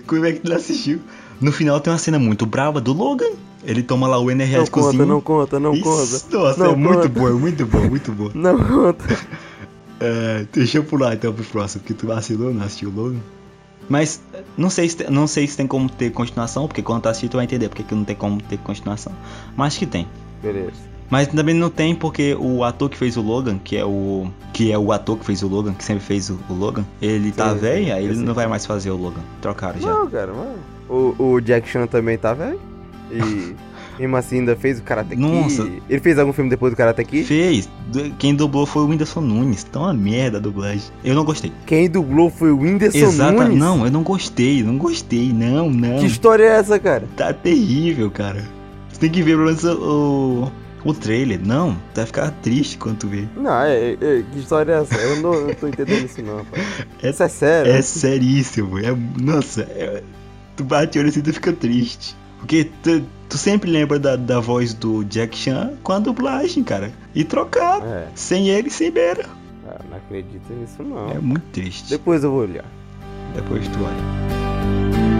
Como 0.04 0.24
é 0.26 0.32
que 0.32 0.44
ele 0.44 0.54
assistiu? 0.54 0.98
No 1.40 1.52
final 1.52 1.78
tem 1.78 1.92
uma 1.92 1.98
cena 2.00 2.18
muito 2.18 2.44
brava 2.46 2.80
do 2.80 2.92
Logan. 2.92 3.30
Ele 3.64 3.80
toma 3.80 4.08
lá 4.08 4.18
o 4.18 4.24
Não 4.24 4.30
energéticozinho. 4.32 4.92
conta, 4.92 5.06
não 5.06 5.20
conta, 5.20 5.60
não 5.60 5.72
Isso, 5.72 5.84
conta. 5.84 6.36
Nossa, 6.36 6.64
Não 6.64 6.72
é 6.72 6.74
muito 6.76 6.96
conta. 6.96 7.08
boa, 7.10 7.30
é 7.30 7.32
muito 7.34 7.64
boa, 7.66 7.84
muito 7.86 8.12
boa. 8.12 8.30
Não 8.34 8.58
conta. 8.58 9.04
É, 10.04 10.46
deixa 10.52 10.78
eu 10.78 10.84
pular 10.84 11.14
então 11.14 11.32
pro 11.32 11.44
próximo, 11.44 11.80
porque 11.82 11.94
tu 11.94 12.06
vacilou, 12.06 12.52
não 12.52 12.64
assistiu 12.64 12.88
o 12.90 12.92
Logan. 12.92 13.20
Mas 13.88 14.20
não 14.56 14.70
sei, 14.70 14.88
se, 14.88 14.96
tem- 14.96 15.10
não 15.10 15.26
sei 15.26 15.46
se 15.46 15.56
tem 15.56 15.66
como 15.66 15.88
ter 15.90 16.10
continuação, 16.10 16.66
porque 16.66 16.82
quando 16.82 17.02
tu 17.02 17.08
assistir 17.08 17.28
tu 17.28 17.36
vai 17.36 17.44
entender 17.44 17.68
porque 17.68 17.82
que 17.82 17.94
não 17.94 18.04
tem 18.04 18.16
como 18.16 18.40
ter 18.42 18.56
continuação. 18.58 19.12
Mas 19.56 19.68
acho 19.68 19.78
que 19.80 19.86
tem. 19.86 20.06
Beleza. 20.42 20.72
Mas 21.10 21.28
também 21.28 21.54
não 21.54 21.68
tem 21.68 21.94
porque 21.94 22.34
o 22.40 22.64
ator 22.64 22.88
que 22.88 22.96
fez 22.96 23.16
o 23.18 23.22
Logan, 23.22 23.58
que 23.58 23.76
é 23.76 23.84
o 23.84 24.28
que 24.52 24.72
é 24.72 24.78
o 24.78 24.92
ator 24.92 25.18
que 25.18 25.26
fez 25.26 25.42
o 25.42 25.48
Logan, 25.48 25.74
que 25.74 25.84
sempre 25.84 26.02
fez 26.02 26.30
o, 26.30 26.38
o 26.48 26.54
Logan, 26.54 26.84
ele 27.02 27.30
tá 27.32 27.48
Sim, 27.50 27.54
sim, 27.56 27.60
velho, 27.60 27.94
aí 27.94 28.04
ele 28.06 28.14
sei. 28.14 28.24
não 28.24 28.32
vai 28.34 28.46
mais 28.46 28.64
fazer 28.64 28.90
o 28.90 28.96
Logan. 28.96 29.20
Trocaram 29.42 29.78
já. 29.80 29.88
Não, 29.90 30.08
cara, 30.08 30.32
mano. 30.32 30.56
O, 30.88 31.14
o 31.34 31.40
Jack 31.40 31.68
Chan 31.68 31.86
também 31.86 32.16
tá 32.16 32.32
velho. 32.32 32.58
E 33.10 33.54
mesmo 34.02 34.16
assim 34.16 34.38
ainda 34.40 34.54
fez 34.56 34.78
o 34.78 34.82
Karate 34.82 35.10
Kid. 35.10 35.20
Nossa. 35.20 35.68
Ele 35.88 36.00
fez 36.00 36.18
algum 36.18 36.32
filme 36.32 36.50
depois 36.50 36.72
do 36.72 36.76
Karate 36.76 37.04
Kid? 37.04 37.24
Fez. 37.24 37.68
Quem 38.18 38.34
dublou 38.34 38.64
foi 38.66 38.82
o 38.82 38.88
Whindersson 38.88 39.20
Nunes. 39.20 39.64
Tá 39.64 39.80
uma 39.80 39.94
merda 39.94 40.38
a 40.38 40.40
dublagem. 40.40 40.82
Eu 41.04 41.14
não 41.14 41.24
gostei. 41.24 41.52
Quem 41.66 41.88
dublou 41.88 42.30
foi 42.30 42.50
o 42.50 42.58
Whindersson 42.58 42.98
Exata. 42.98 43.32
Nunes? 43.32 43.58
Não, 43.58 43.84
eu 43.84 43.90
não 43.90 44.02
gostei. 44.02 44.62
Não 44.62 44.76
gostei. 44.78 45.32
Não, 45.32 45.70
não. 45.70 45.98
Que 45.98 46.06
história 46.06 46.44
é 46.44 46.56
essa, 46.58 46.78
cara? 46.78 47.08
Tá 47.16 47.32
terrível, 47.32 48.10
cara. 48.10 48.44
Você 48.92 49.00
tem 49.00 49.10
que 49.10 49.22
ver 49.22 49.32
pelo 49.32 49.46
menos 49.46 49.64
o, 49.64 50.50
o 50.84 50.94
trailer. 50.94 51.40
Não, 51.44 51.74
tu 51.92 51.96
vai 51.96 52.06
ficar 52.06 52.30
triste 52.42 52.78
quando 52.78 52.98
tu 52.98 53.08
vê. 53.08 53.24
Não, 53.36 53.62
é, 53.62 53.92
é- 53.92 54.24
que 54.32 54.38
história 54.38 54.72
é 54.72 54.80
essa? 54.80 54.94
Eu 54.94 55.20
não, 55.22 55.34
eu 55.34 55.46
não 55.48 55.54
tô 55.54 55.66
entendendo 55.68 56.04
isso 56.04 56.22
não, 56.22 56.36
rapaz. 56.38 56.62
É- 57.02 57.10
Isso 57.10 57.22
é 57.22 57.28
sério? 57.28 57.72
É 57.72 57.82
seríssimo. 57.82 58.78
É, 58.78 58.94
nossa, 59.20 59.62
é- 59.62 60.02
tu 60.56 60.64
bate 60.64 60.98
o 60.98 61.00
olho 61.00 61.08
assim 61.10 61.20
e 61.20 61.22
tu 61.22 61.32
fica 61.32 61.52
triste. 61.52 62.14
Porque 62.42 62.64
tu, 62.82 63.04
tu 63.28 63.38
sempre 63.38 63.70
lembra 63.70 64.00
da, 64.00 64.16
da 64.16 64.40
voz 64.40 64.74
do 64.74 65.04
Jack 65.04 65.36
Chan 65.36 65.74
com 65.84 65.92
a 65.92 66.00
dublagem, 66.00 66.64
cara. 66.64 66.92
E 67.14 67.22
trocaram. 67.22 67.86
É, 67.86 68.08
Sem 68.16 68.48
ele, 68.48 68.68
sem 68.68 68.90
Beira. 68.90 69.26
ah, 69.68 69.80
não 69.88 69.96
acredito 69.96 70.52
nisso 70.52 70.82
não. 70.82 71.08
É 71.08 71.18
muito 71.20 71.44
triste. 71.52 71.88
Depois 71.88 72.24
eu 72.24 72.32
vou 72.32 72.40
olhar. 72.40 72.64
Depois 73.32 73.66
tu 73.68 73.78
olha. 73.78 75.12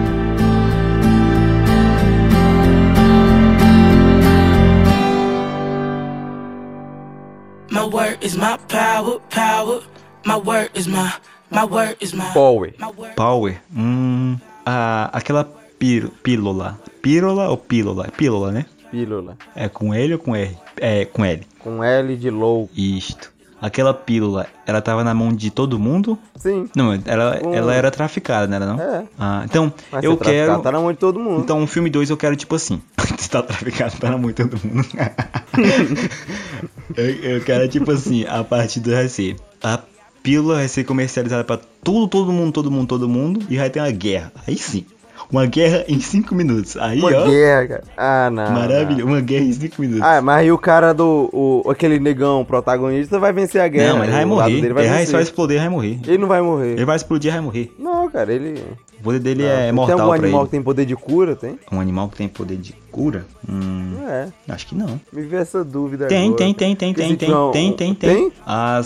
My 7.71 7.85
word 7.85 8.17
is 8.21 8.35
my 8.37 8.57
power, 8.67 9.19
power. 9.29 9.81
My 10.25 10.37
word 10.37 10.69
is 10.73 10.87
my, 10.87 11.11
my 11.49 11.65
word 11.65 11.97
is 11.99 12.13
my, 12.13 12.31
Power. 12.33 12.71
Power. 13.15 13.57
Hum. 13.75 14.37
A, 14.65 15.09
aquela 15.11 15.43
pír, 15.83 16.09
pílula. 16.23 16.79
Pílula 17.01 17.49
ou 17.49 17.57
pílula? 17.57 18.07
Pílula, 18.15 18.53
né? 18.53 18.65
Pílula. 18.89 19.37
É 19.53 19.67
com 19.67 19.93
L 19.93 20.13
ou 20.13 20.19
com 20.19 20.33
R? 20.33 20.57
É 20.77 21.03
com 21.03 21.25
L. 21.25 21.41
Com 21.59 21.83
L 21.83 22.15
de 22.15 22.29
louco. 22.29 22.71
Isto. 22.73 23.33
Aquela 23.61 23.93
pílula, 23.93 24.47
ela 24.65 24.81
tava 24.81 25.03
na 25.03 25.13
mão 25.13 25.33
de 25.33 25.51
todo 25.51 25.77
mundo? 25.77 26.17
Sim. 26.37 26.69
Não, 26.73 26.97
ela, 27.05 27.41
Hum. 27.43 27.53
ela 27.53 27.73
era 27.73 27.91
traficada, 27.91 28.47
não 28.47 28.55
era 28.55 28.65
não? 28.65 28.79
É. 28.79 29.03
Ah, 29.19 29.41
então, 29.43 29.73
Mas 29.91 30.05
eu 30.05 30.15
quero... 30.15 30.61
Tá 30.61 30.71
na 30.71 30.79
mão 30.79 30.93
de 30.93 30.99
todo 30.99 31.19
mundo. 31.19 31.41
Então, 31.41 31.61
o 31.61 31.67
filme 31.67 31.89
2 31.89 32.09
eu 32.09 32.17
quero 32.17 32.35
tipo 32.37 32.55
assim. 32.55 32.81
Se 33.17 33.27
tá 33.29 33.43
traficado, 33.43 33.97
tá 33.97 34.09
na 34.09 34.17
mão 34.17 34.31
de 34.31 34.35
todo 34.35 34.57
mundo. 34.65 34.87
eu, 36.95 37.05
eu 37.05 37.43
quero 37.43 37.67
tipo 37.67 37.91
assim, 37.91 38.25
a 38.25 38.41
partir 38.41 38.79
do 38.79 38.89
ser. 39.09 39.35
A 39.61 39.79
pílula 40.21 40.55
vai 40.55 40.67
ser 40.69 40.85
comercializada 40.85 41.43
pra 41.43 41.59
tudo, 41.83 42.07
todo 42.07 42.31
mundo, 42.31 42.53
todo 42.53 42.71
mundo, 42.71 42.87
todo 42.87 43.09
mundo. 43.09 43.45
E 43.49 43.57
vai 43.57 43.69
ter 43.69 43.81
uma 43.81 43.91
guerra. 43.91 44.31
Aí 44.47 44.57
sim. 44.57 44.85
Uma 45.31 45.45
guerra 45.45 45.83
em 45.87 45.99
5 45.99 46.33
minutos. 46.35 46.77
Aí, 46.77 46.99
Uma 46.99 47.09
ó. 47.09 47.25
guerra, 47.27 47.67
cara. 47.67 47.83
Ah, 47.97 48.29
não. 48.29 48.51
Maravilhoso. 48.51 49.05
Uma 49.07 49.21
guerra 49.21 49.45
em 49.45 49.53
5 49.53 49.81
minutos. 49.81 50.01
não. 50.01 50.07
Ah, 50.07 50.21
mas 50.21 50.35
aí 50.37 50.51
o 50.51 50.57
cara 50.57 50.93
do. 50.93 51.29
O, 51.33 51.69
aquele 51.69 51.99
negão 51.99 52.43
protagonista 52.45 53.17
vai 53.19 53.33
vencer 53.33 53.61
a 53.61 53.67
guerra. 53.67 53.89
não, 53.93 53.99
mas 53.99 54.07
ele 54.09 54.15
vai 54.17 54.25
O 54.25 54.29
lado 54.35 54.49
morrer. 54.49 54.61
Dele 54.61 54.73
vai 54.73 54.83
Ele 54.83 54.89
vai 54.91 54.99
vencer. 54.99 55.11
só 55.15 55.19
explodir, 55.21 55.59
vai 55.59 55.69
morrer. 55.69 55.99
Ele 56.05 56.17
não 56.17 56.27
vai 56.27 56.41
morrer. 56.41 56.71
Ele 56.73 56.85
vai 56.85 56.95
explodir, 56.95 57.31
vai 57.31 57.41
morrer. 57.41 57.73
Não, 57.79 58.09
cara, 58.09 58.33
ele. 58.33 58.63
O 58.99 59.03
poder 59.03 59.19
dele 59.19 59.43
Não, 59.43 59.49
é 59.49 59.63
tem 59.63 59.71
mortal 59.73 59.99
algum 59.99 60.09
pra 60.13 60.21
animal 60.23 60.41
ele. 60.41 60.45
que 60.47 60.51
tem 60.51 60.61
poder 60.63 60.85
de 60.85 60.95
cura, 60.95 61.35
tem? 61.35 61.59
Um 61.69 61.79
animal 61.81 62.07
que 62.07 62.15
tem 62.15 62.27
poder 62.29 62.55
de 62.55 62.73
cura? 62.89 63.25
Hum, 63.49 63.95
É. 64.07 64.27
acho 64.47 64.67
que 64.67 64.75
não. 64.75 64.97
Me 65.11 65.23
vê 65.23 65.35
essa 65.37 65.61
dúvida 65.61 66.05
Tem, 66.07 66.19
agora. 66.27 66.37
tem, 66.37 66.53
tem, 66.53 66.73
tem, 66.75 66.93
tem, 66.93 67.17
tem, 67.17 67.17
tem, 67.17 67.73
tem, 67.73 67.73
tem. 67.73 67.95
Tem? 67.95 68.31
As 68.45 68.85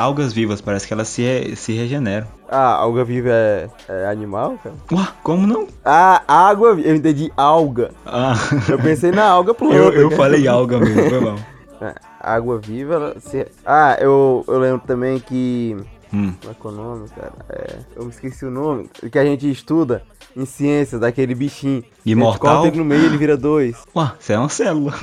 algas 0.00 0.32
vivas, 0.32 0.60
parece 0.60 0.86
que 0.86 0.92
elas 0.92 1.08
se, 1.08 1.54
se 1.56 1.72
regeneram. 1.72 2.26
Ah, 2.48 2.74
alga 2.74 3.04
viva 3.04 3.30
é, 3.30 3.68
é 3.88 4.06
animal, 4.06 4.58
cara? 4.62 4.74
Ué, 4.92 5.06
como 5.22 5.46
não? 5.46 5.68
Ah, 5.84 6.22
água, 6.26 6.70
eu 6.80 6.94
entendi 6.96 7.32
alga. 7.36 7.90
Ah, 8.06 8.34
Eu 8.68 8.78
pensei 8.78 9.10
na 9.12 9.24
alga 9.24 9.52
planta. 9.54 9.74
eu, 9.76 9.92
eu 9.92 10.08
cara. 10.10 10.22
falei 10.22 10.48
alga 10.48 10.78
mesmo, 10.78 11.08
foi 11.10 11.20
mal. 11.24 11.36
É, 11.82 11.94
água 12.20 12.58
viva, 12.58 12.94
ela 12.94 13.16
se... 13.20 13.46
Ah, 13.64 13.96
eu, 14.00 14.44
eu 14.48 14.58
lembro 14.58 14.82
também 14.86 15.18
que... 15.18 15.76
Hum. 16.12 16.34
Como 16.40 16.50
é 16.52 16.54
que 16.60 16.66
é 16.66 16.70
o 16.70 16.72
nome, 16.72 17.08
cara? 17.10 17.32
É, 17.50 17.76
eu 17.96 18.04
me 18.04 18.10
esqueci 18.10 18.44
o 18.44 18.50
nome. 18.50 18.90
Que 19.12 19.18
a 19.18 19.24
gente 19.24 19.48
estuda 19.50 20.02
em 20.36 20.44
ciências, 20.44 21.00
daquele 21.00 21.34
bichinho. 21.34 21.84
Imortal? 22.04 22.54
corta 22.54 22.68
ele 22.68 22.78
no 22.78 22.84
meio 22.84 23.04
ele 23.04 23.16
vira 23.16 23.36
dois. 23.36 23.76
Ué, 23.94 24.12
isso 24.18 24.32
é 24.32 24.38
uma 24.38 24.48
célula. 24.48 24.94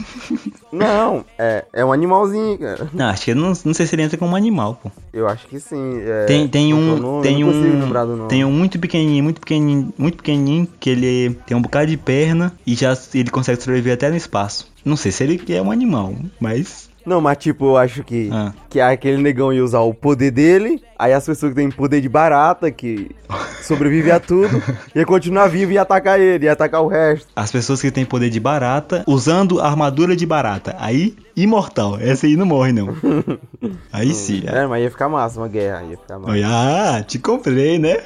Não, 0.71 1.23
é, 1.37 1.65
é 1.71 1.85
um 1.85 1.91
animalzinho, 1.91 2.57
cara. 2.57 2.89
Não, 2.93 3.05
acho 3.05 3.25
que 3.25 3.33
não, 3.33 3.53
não 3.63 3.73
sei 3.73 3.85
se 3.85 3.95
ele 3.95 4.03
entra 4.03 4.17
como 4.17 4.35
animal, 4.35 4.79
pô. 4.81 4.91
Eu 5.13 5.27
acho 5.27 5.47
que 5.47 5.59
sim. 5.59 6.01
é, 6.01 6.25
Tem, 6.25 6.47
tem 6.47 6.71
é 6.71 6.75
um, 6.75 6.97
nome? 6.97 7.23
tem 7.23 7.43
um, 7.43 8.27
tem 8.27 8.45
um 8.45 8.51
muito 8.51 8.79
pequenininho, 8.79 9.23
muito 9.23 9.39
pequenininho, 9.39 9.93
muito 9.97 10.17
pequenininho 10.17 10.67
que 10.79 10.89
ele 10.89 11.37
tem 11.45 11.55
um 11.55 11.61
bocado 11.61 11.87
de 11.87 11.97
perna 11.97 12.53
e 12.65 12.75
já 12.75 12.97
ele 13.13 13.29
consegue 13.29 13.61
sobreviver 13.61 13.93
até 13.93 14.09
no 14.09 14.15
espaço. 14.17 14.71
Não 14.83 14.95
sei 14.95 15.11
se 15.11 15.23
ele 15.23 15.41
é 15.49 15.61
um 15.61 15.71
animal, 15.71 16.13
mas 16.39 16.86
Não, 17.07 17.21
mas 17.21 17.37
tipo, 17.37 17.65
eu 17.67 17.77
acho 17.77 18.03
que, 18.03 18.29
Ah. 18.31 18.53
que 18.69 18.81
aquele 18.81 19.21
negão 19.21 19.53
ia 19.53 19.63
usar 19.63 19.79
o 19.79 19.93
poder 19.93 20.29
dele, 20.29 20.83
aí 20.99 21.13
as 21.13 21.25
pessoas 21.25 21.53
que 21.53 21.55
têm 21.55 21.71
poder 21.71 22.01
de 22.01 22.09
barata, 22.09 22.69
que 22.69 23.09
sobrevive 23.61 24.11
a 24.11 24.19
tudo, 24.19 24.61
ia 24.93 25.05
continuar 25.05 25.47
vivo 25.47 25.71
e 25.71 25.77
atacar 25.77 26.19
ele, 26.19 26.45
ia 26.45 26.51
atacar 26.51 26.81
o 26.81 26.87
resto. 26.87 27.27
as 27.33 27.49
pessoas 27.49 27.81
que 27.81 27.89
têm 27.89 28.03
poder 28.03 28.29
de 28.29 28.41
barata 28.41 29.05
usando 29.07 29.61
armadura 29.61 30.17
de 30.17 30.25
barata, 30.25 30.75
aí 30.79 31.15
imortal. 31.33 31.97
Essa 31.99 32.27
aí 32.27 32.35
não 32.35 32.45
morre 32.45 32.73
não. 32.73 32.89
Aí 33.93 34.13
sim. 34.13 34.43
É, 34.45 34.67
mas 34.67 34.83
ia 34.83 34.91
ficar 34.91 35.07
massa 35.07 35.39
uma 35.39 35.47
guerra, 35.47 35.83
ia 35.83 35.97
ficar 35.97 36.19
massa. 36.19 36.33
Ah, 36.45 37.03
te 37.03 37.17
comprei, 37.19 37.79
né? 37.79 37.97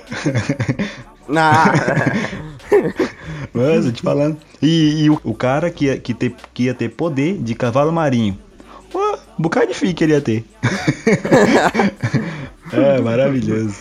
Nah. 1.28 1.66
Mas, 3.54 3.86
eu 3.86 3.92
te 3.92 4.02
falando. 4.02 4.38
E, 4.62 5.04
e 5.04 5.10
o, 5.10 5.20
o 5.24 5.34
cara 5.34 5.70
que 5.70 5.86
ia, 5.86 5.98
que, 5.98 6.14
ter, 6.14 6.34
que 6.54 6.64
ia 6.64 6.74
ter 6.74 6.90
poder 6.90 7.38
de 7.38 7.54
cavalo 7.56 7.92
marinho. 7.92 8.38
Um 9.42 9.42
bocado 9.42 9.70
de 9.70 9.74
fique 9.74 10.04
ele 10.04 10.14
ia 10.14 10.22
ter. 10.22 10.46
é, 12.72 13.02
maravilhoso. 13.02 13.76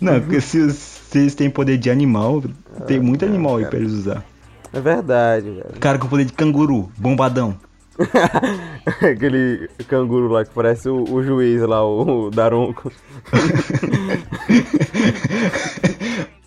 Não, 0.00 0.20
porque 0.20 0.40
se, 0.40 0.72
se 0.72 1.18
eles 1.18 1.36
têm 1.36 1.48
poder 1.48 1.78
de 1.78 1.88
animal, 1.88 2.42
tem 2.88 2.98
muito 2.98 3.24
animal 3.24 3.58
aí 3.58 3.64
pra 3.64 3.78
eles 3.78 3.92
usar. 3.92 4.24
é 4.72 4.80
verdade, 4.80 5.50
velho. 5.50 5.66
Cara 5.78 6.00
com 6.00 6.08
poder 6.08 6.24
de 6.24 6.32
canguru, 6.32 6.90
bombadão. 6.98 7.54
Aquele 9.08 9.70
canguru 9.86 10.26
lá 10.26 10.44
que 10.44 10.50
parece 10.52 10.88
o, 10.88 11.04
o 11.04 11.22
juiz 11.22 11.62
lá, 11.62 11.86
o, 11.86 12.26
o 12.26 12.30
Daronco. 12.32 12.90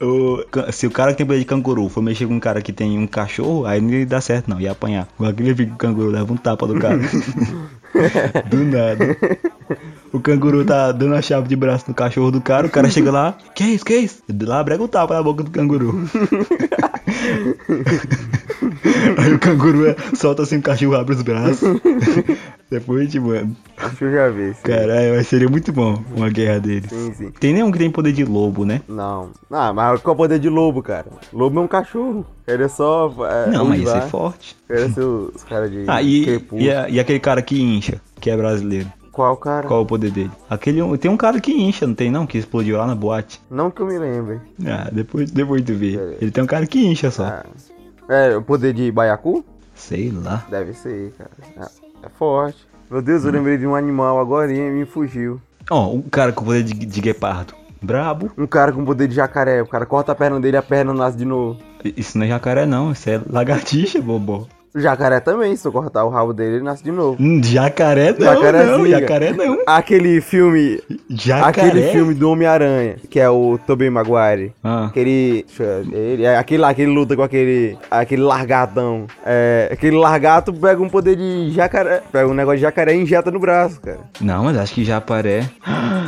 O- 0.02 0.44
se 0.72 0.86
o 0.88 0.92
cara 0.92 1.12
que 1.12 1.18
tem 1.18 1.26
poder 1.26 1.40
de 1.40 1.46
canguru 1.46 1.90
for 1.90 2.02
mexer 2.02 2.26
com 2.28 2.34
um 2.36 2.40
cara 2.40 2.62
que 2.62 2.72
tem 2.72 2.98
um 3.00 3.08
cachorro, 3.08 3.66
aí 3.66 3.82
não 3.82 4.06
dar 4.06 4.22
certo 4.22 4.50
não, 4.50 4.60
ia 4.62 4.72
apanhar. 4.72 5.08
Aquele 5.20 5.56
fica 5.56 5.74
o 5.74 5.78
canguru 5.78 6.10
leva 6.10 6.32
um 6.32 6.38
tapa 6.38 6.68
do 6.68 6.80
cara. 6.80 6.98
do 8.50 8.58
nada. 8.64 9.18
O 10.14 10.20
canguru 10.20 10.64
tá 10.64 10.92
dando 10.92 11.16
a 11.16 11.22
chave 11.22 11.48
de 11.48 11.56
braço 11.56 11.86
no 11.88 11.94
cachorro 11.94 12.32
do 12.32 12.40
cara, 12.42 12.68
o 12.68 12.70
cara 12.70 12.90
chega 12.90 13.12
lá, 13.12 13.36
que 13.56 13.64
isso, 13.64 13.84
que 13.84 13.96
isso? 13.96 14.22
Lá 14.44 14.64
brega 14.64 14.84
um 14.84 14.88
tapa 14.88 15.14
na 15.16 15.24
boca 15.24 15.44
do 15.44 15.52
canguru. 15.52 16.08
aí 19.18 19.34
o 19.34 19.40
canguru 19.40 19.86
é- 19.88 19.96
solta 20.16 20.44
assim 20.44 20.58
o 20.58 20.62
cachorro, 20.62 20.96
abre 20.96 21.16
os 21.16 21.22
braços. 21.22 21.80
Depois, 22.70 23.10
tipo, 23.12 23.28
mano, 23.28 23.56
Acho 23.78 23.96
que 23.96 24.04
eu 24.06 24.12
já 24.12 24.30
vi. 24.30 24.54
Sim, 24.54 24.62
caralho, 24.64 25.16
mas 25.16 25.28
seria 25.28 25.48
muito 25.48 25.72
bom 25.72 26.02
uma 26.16 26.30
guerra 26.30 26.60
deles. 26.60 26.90
sim. 26.90 27.14
sim. 27.14 27.32
Tem 27.40 27.54
nenhum 27.54 27.72
que 27.72 27.78
tem 27.78 27.90
poder 27.90 28.12
de 28.12 28.26
lobo, 28.26 28.66
né? 28.66 28.82
Não. 28.88 29.30
Ah, 29.50 29.72
mas 29.72 30.02
qual 30.02 30.14
é 30.14 30.16
o 30.16 30.18
poder 30.18 30.40
de 30.40 30.50
lobo, 30.50 30.82
cara? 30.84 31.06
Lobo 31.32 31.60
é 31.60 31.64
um 31.64 31.68
cachorro. 31.68 32.26
Ele 32.46 32.64
é 32.64 32.68
só. 32.68 33.14
É, 33.26 33.50
Não, 33.52 33.66
mas 33.66 33.80
isso 33.80 33.88
uivar. 33.90 34.06
é 34.06 34.10
forte. 34.10 34.56
Ele 34.70 34.82
é 34.82 35.00
os 35.00 35.44
caras 35.44 35.72
de 35.72 35.86
Ah, 35.88 36.02
e, 36.02 36.42
e, 36.54 36.72
a- 36.72 36.90
e 36.90 37.00
aquele 37.00 37.20
cara 37.20 37.42
que 37.42 37.62
incha, 37.62 38.02
que 38.20 38.30
é 38.30 38.36
brasileiro. 38.36 38.88
Qual 39.12 39.36
cara? 39.38 39.66
Qual 39.68 39.80
é 39.80 39.84
o 39.84 39.86
poder 39.86 40.12
dele? 40.12 40.30
Aquele, 40.50 40.82
tem 41.00 41.10
um 41.10 41.18
cara 41.18 41.40
que 41.42 41.52
incha, 41.52 41.88
não 41.88 41.96
tem 41.96 42.12
não? 42.12 42.28
Que 42.28 42.38
explodiu 42.38 42.78
lá 42.78 42.86
na 42.86 42.94
boate. 42.94 43.42
Não 43.50 43.72
que 43.72 43.82
eu 43.82 43.88
me 43.88 43.98
lembre. 43.98 44.40
Ah, 44.64 44.90
depois, 44.92 45.32
depois 45.32 45.64
tu 45.64 45.74
vê. 45.74 45.98
Ele 46.22 46.30
tem 46.30 46.44
um 46.44 46.48
cara 46.48 46.68
que 46.68 46.86
incha 46.86 47.10
só. 47.10 47.24
Ah. 47.26 47.46
É, 48.10 48.36
o 48.36 48.42
poder 48.42 48.74
de 48.74 48.92
baiacu? 48.92 49.44
Sei 49.76 50.12
lá. 50.12 50.46
Deve 50.50 50.74
ser, 50.74 51.14
cara. 51.18 51.32
É, 51.58 52.06
é 52.06 52.10
forte. 52.10 52.68
Meu 52.90 53.02
Deus, 53.02 53.26
eu 53.26 53.32
lembrei 53.32 53.58
de 53.58 53.68
um 53.68 53.76
animal 53.76 54.20
agora 54.20 54.52
e 54.52 54.60
me 54.72 54.86
fugiu. 54.86 55.42
Ó, 55.70 55.92
um 55.94 56.02
cara 56.02 56.32
com 56.32 56.46
poder 56.46 56.64
de, 56.64 56.74
de 56.74 57.02
guepardo. 57.02 57.54
Brabo. 57.82 58.32
Um 58.38 58.48
cara 58.48 58.72
com 58.72 58.84
poder 58.86 59.08
de 59.08 59.16
jacaré. 59.16 59.62
O 59.62 59.68
cara 59.68 59.86
corta 59.86 60.14
a 60.14 60.16
perna 60.16 60.40
dele 60.40 60.58
e 60.58 60.60
a 60.60 60.64
perna 60.64 60.94
nasce 60.94 61.18
de 61.18 61.26
novo. 61.26 61.60
Isso 61.84 62.18
não 62.18 62.26
é 62.26 62.30
jacaré, 62.30 62.66
não. 62.66 62.92
Isso 62.92 63.10
é 63.10 63.22
lagartixa, 63.30 64.02
bobo. 64.02 64.48
O 64.76 64.80
jacaré 64.80 65.20
também, 65.20 65.56
se 65.56 65.68
eu 65.68 65.72
cortar 65.72 66.04
o 66.06 66.10
rabo 66.10 66.34
dele, 66.34 66.56
ele 66.58 66.64
nasce 66.64 66.84
de 66.84 66.92
novo. 66.92 67.18
Hum, 67.20 67.42
jacaré 67.44 68.14
não, 68.18 68.26
Jacarezinho. 68.26 68.78
não. 68.78 68.86
Jacaré 68.88 69.34
não. 69.34 69.58
Aquele 69.66 70.22
filme. 70.22 70.82
Jacaré. 71.10 71.68
Aquele 71.70 71.92
filme 71.92 72.14
do 72.14 72.30
Homem-Aranha, 72.32 72.98
que 73.10 73.20
é 73.20 73.30
o 73.30 73.58
Tobey 73.66 73.90
Maguire. 73.90 74.54
Ah. 74.64 74.86
Aquele. 74.88 75.46
Ele, 75.92 76.24
é 76.24 76.38
aquele 76.38 76.62
lá, 76.62 76.70
aquele 76.70 76.92
luta 76.92 77.16
com 77.16 77.24
aquele. 77.24 77.78
Aquele 77.90 78.22
largatão. 78.22 79.08
É, 79.26 79.70
aquele 79.72 79.98
largato 79.98 80.54
pega 80.54 80.82
um 80.82 80.90
poder 80.90 81.16
de 81.16 81.52
jacaré. 81.52 82.02
Pega 82.12 82.28
um 82.28 82.34
negócio 82.34 82.58
de 82.58 82.64
jacaré 82.64 82.96
e 82.96 83.02
injeta 83.02 83.32
no 83.32 83.40
braço, 83.40 83.80
cara. 83.82 84.00
Não, 84.22 84.44
mas 84.44 84.58
acho 84.58 84.74
que 84.74 84.84
jacaré. 84.86 85.50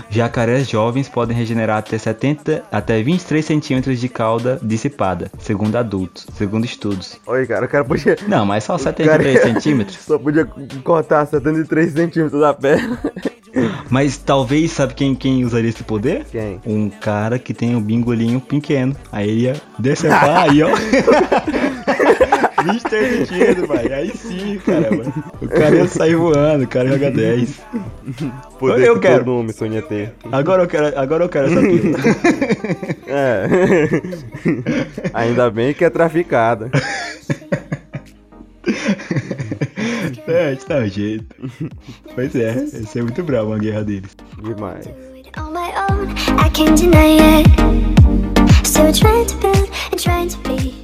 Jacarés 0.10 0.68
jovens 0.68 1.10
podem 1.10 1.36
regenerar 1.36 1.78
até 1.78 1.98
70, 1.98 2.64
até 2.72 3.02
23 3.02 3.44
centímetros 3.44 4.00
de 4.00 4.10
cauda 4.10 4.60
dissipada, 4.62 5.32
segundo 5.40 5.76
adultos, 5.76 6.28
segundo 6.34 6.66
estudos. 6.66 7.20
Olha, 7.26 7.46
cara, 7.46 7.66
o 7.66 7.70
cara 7.70 7.84
podia. 7.84 8.16
Não, 8.28 8.46
mas 8.50 8.64
só 8.64 8.78
73 8.78 9.40
cara- 9.40 9.54
centímetros. 9.54 9.98
Só 10.00 10.18
podia 10.18 10.46
cortar 10.84 11.26
73 11.28 11.94
centímetros 11.94 12.42
da 12.42 12.54
perna. 12.54 13.00
Mas 13.90 14.16
talvez, 14.18 14.72
sabe 14.72 14.94
quem, 14.94 15.16
quem 15.16 15.44
usaria 15.44 15.70
esse 15.72 15.84
poder? 15.84 16.24
Quem? 16.32 16.62
Um 16.64 16.88
cara 16.88 17.40
que 17.40 17.52
tem 17.52 17.76
um 17.76 17.82
bingolinho 17.82 18.40
pequeno. 18.40 18.96
Aí 19.12 19.28
ele 19.28 19.42
ia 19.42 19.56
decepar 19.80 20.48
aí, 20.52 20.62
ó. 20.62 20.70
23 22.64 23.28
centímetros, 23.28 23.68
pai. 23.68 23.92
Aí 23.92 24.12
sim, 24.16 24.60
cara, 24.64 24.92
mano. 24.92 25.12
O 25.42 25.48
cara 25.48 25.76
ia 25.78 25.88
sair 25.88 26.14
voando, 26.16 26.66
o 26.66 26.68
cara 26.68 26.90
joga 26.90 27.10
10. 27.10 27.60
Poder 28.60 28.86
Eu 28.88 28.96
que 28.96 29.02
quero. 29.08 29.20
todo 29.26 29.40
homem 29.40 29.52
sonha 29.52 29.82
ter. 29.82 30.14
Agora 30.32 30.64
eu 30.64 30.68
quero, 30.68 31.00
agora 31.00 31.24
eu 31.24 31.30
quero 31.30 31.48
essa 31.48 31.62
pila. 31.62 31.98
É. 33.08 33.48
Ainda 35.14 35.50
bem 35.50 35.74
que 35.74 35.84
é 35.84 35.90
traficada. 35.90 36.70
É, 40.28 40.56
dá 40.68 40.78
um 40.78 40.88
jeito. 40.88 41.36
Pois 42.14 42.36
é, 42.36 42.56
esse 42.64 43.00
é 43.00 43.02
muito 43.02 43.24
bravo 43.24 43.48
uma 43.50 43.58
guerra 43.58 43.84
deles. 43.84 44.16
Demais. 44.42 44.88
On 45.38 45.52
my 45.52 45.72
own, 45.90 46.10
I 46.40 46.50
can't 46.52 46.76
deny 46.76 47.18
it. 47.20 47.48
Still 48.64 48.92
trying 48.94 49.26
to 49.26 49.36
build 49.38 49.70
and 49.92 49.98
trying 49.98 50.30
to 50.30 50.38
be. 50.48 50.76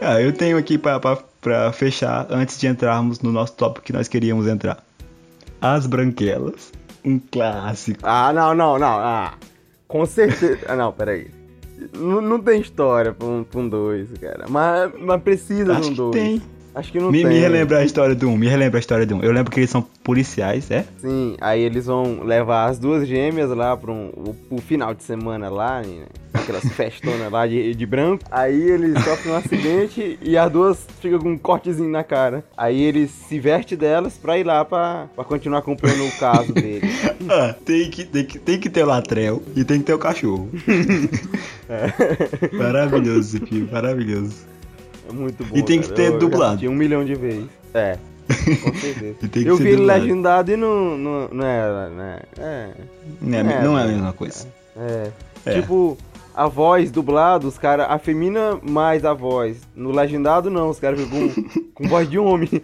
Ah, 0.00 0.20
eu 0.20 0.32
tenho 0.32 0.58
aqui 0.58 0.78
pra 0.78 1.72
fechar 1.72 2.26
antes 2.30 2.58
de 2.58 2.66
entrarmos 2.66 3.20
no 3.20 3.32
nosso 3.32 3.54
tópico 3.54 3.86
que 3.86 3.92
nós 3.92 4.06
queríamos 4.08 4.46
entrar. 4.46 4.82
As 5.60 5.86
Branquelas. 5.86 6.72
Um 7.04 7.18
clássico. 7.18 8.00
Ah, 8.02 8.32
não, 8.32 8.54
não, 8.54 8.78
não. 8.78 8.98
Ah, 8.98 9.34
com 9.88 10.04
certeza. 10.06 10.58
Ah, 10.68 10.76
não, 10.76 10.92
peraí. 10.92 11.28
Não, 11.96 12.20
não 12.20 12.40
tem 12.40 12.60
história 12.60 13.12
pra 13.12 13.26
um 13.26 13.42
2, 13.42 13.54
um 13.56 13.68
dois, 13.68 14.08
cara. 14.20 14.46
Mas, 14.48 14.92
mas 15.00 15.22
precisa 15.22 15.72
Acho 15.72 15.82
de 15.82 15.88
um 15.88 15.90
que 15.90 15.96
2. 15.96 16.12
tem. 16.12 16.42
Acho 16.74 16.90
que 16.90 16.98
não 16.98 17.10
Me, 17.12 17.18
tem. 17.22 17.28
me 17.30 17.38
relembra 17.38 17.78
a 17.78 17.84
história 17.84 18.14
do 18.16 18.28
um, 18.28 18.36
me 18.36 18.48
relembra 18.48 18.78
a 18.78 18.80
história 18.80 19.06
do 19.06 19.14
um. 19.16 19.22
Eu 19.22 19.30
lembro 19.32 19.52
que 19.52 19.60
eles 19.60 19.70
são 19.70 19.82
policiais, 20.02 20.70
é? 20.72 20.84
Sim, 20.98 21.36
aí 21.40 21.62
eles 21.62 21.86
vão 21.86 22.22
levar 22.24 22.68
as 22.68 22.78
duas 22.80 23.06
gêmeas 23.06 23.50
lá 23.50 23.76
pra 23.76 23.92
um, 23.92 24.06
o, 24.08 24.56
o 24.56 24.60
final 24.60 24.92
de 24.92 25.04
semana 25.04 25.48
lá, 25.48 25.80
né? 25.82 26.06
Aquelas 26.44 26.64
festonas 26.72 27.30
lá 27.32 27.46
de, 27.46 27.74
de 27.74 27.86
branco. 27.86 28.24
Aí 28.30 28.60
eles 28.70 29.02
sofrem 29.02 29.32
um 29.34 29.36
acidente 29.36 30.18
e 30.22 30.36
as 30.36 30.50
duas 30.52 30.78
ficam 31.00 31.18
com 31.18 31.30
um 31.32 31.38
cortezinho 31.38 31.88
na 31.90 32.04
cara. 32.04 32.44
Aí 32.56 32.80
eles 32.82 33.10
se 33.10 33.38
vestem 33.40 33.76
delas 33.76 34.14
pra 34.16 34.38
ir 34.38 34.44
lá 34.44 34.64
pra, 34.64 35.08
pra 35.14 35.24
continuar 35.24 35.58
acompanhando 35.58 36.06
o 36.06 36.12
caso 36.18 36.52
deles. 36.54 36.90
Ah, 37.28 37.54
tem 37.64 37.90
que, 37.90 38.04
tem, 38.04 38.24
que, 38.24 38.38
tem 38.38 38.60
que 38.60 38.70
ter 38.70 38.82
o 38.84 38.86
latrel 38.86 39.42
e 39.56 39.64
tem 39.64 39.78
que 39.80 39.84
ter 39.84 39.94
o 39.94 39.98
cachorro. 39.98 40.48
Maravilhoso 42.52 43.36
esse 43.36 43.46
filme, 43.46 43.68
maravilhoso. 43.70 44.34
É 45.08 45.12
muito 45.12 45.44
bom. 45.44 45.56
E 45.56 45.62
tem 45.62 45.80
que 45.80 45.88
cara. 45.88 45.96
ter 45.96 46.12
Eu 46.12 46.18
dublado. 46.18 46.52
assisti 46.52 46.68
um 46.68 46.74
milhão 46.74 47.04
de 47.04 47.14
vezes. 47.14 47.46
É. 47.72 47.98
Com 48.26 48.74
certeza. 48.74 49.14
E 49.22 49.28
tem 49.28 49.42
que 49.42 49.48
eu 49.48 49.56
ser 49.56 49.62
vi 49.64 49.68
ele 49.70 49.82
legendado 49.84 50.50
e 50.52 50.56
não, 50.56 50.96
não, 50.96 51.28
não 51.30 51.44
era, 51.46 51.88
né? 51.90 52.18
É. 52.38 52.68
Não 53.20 53.38
é, 53.38 53.40
É, 53.40 53.62
não 53.62 53.78
é 53.78 53.82
a 53.82 53.86
né? 53.86 53.92
mesma 53.92 54.12
coisa. 54.12 54.46
É. 54.76 55.10
É. 55.46 55.60
Tipo, 55.60 55.96
a 56.34 56.46
voz 56.48 56.90
dublada, 56.90 57.46
os 57.46 57.56
caras 57.58 57.86
afemina 57.88 58.58
mais 58.62 59.04
a 59.04 59.12
voz. 59.14 59.58
No 59.74 59.90
legendado, 59.90 60.50
não, 60.50 60.68
os 60.70 60.80
caras 60.80 61.00
ficam 61.00 61.44
com, 61.74 61.88
voz 61.88 62.08
de 62.08 62.18
homem. 62.18 62.48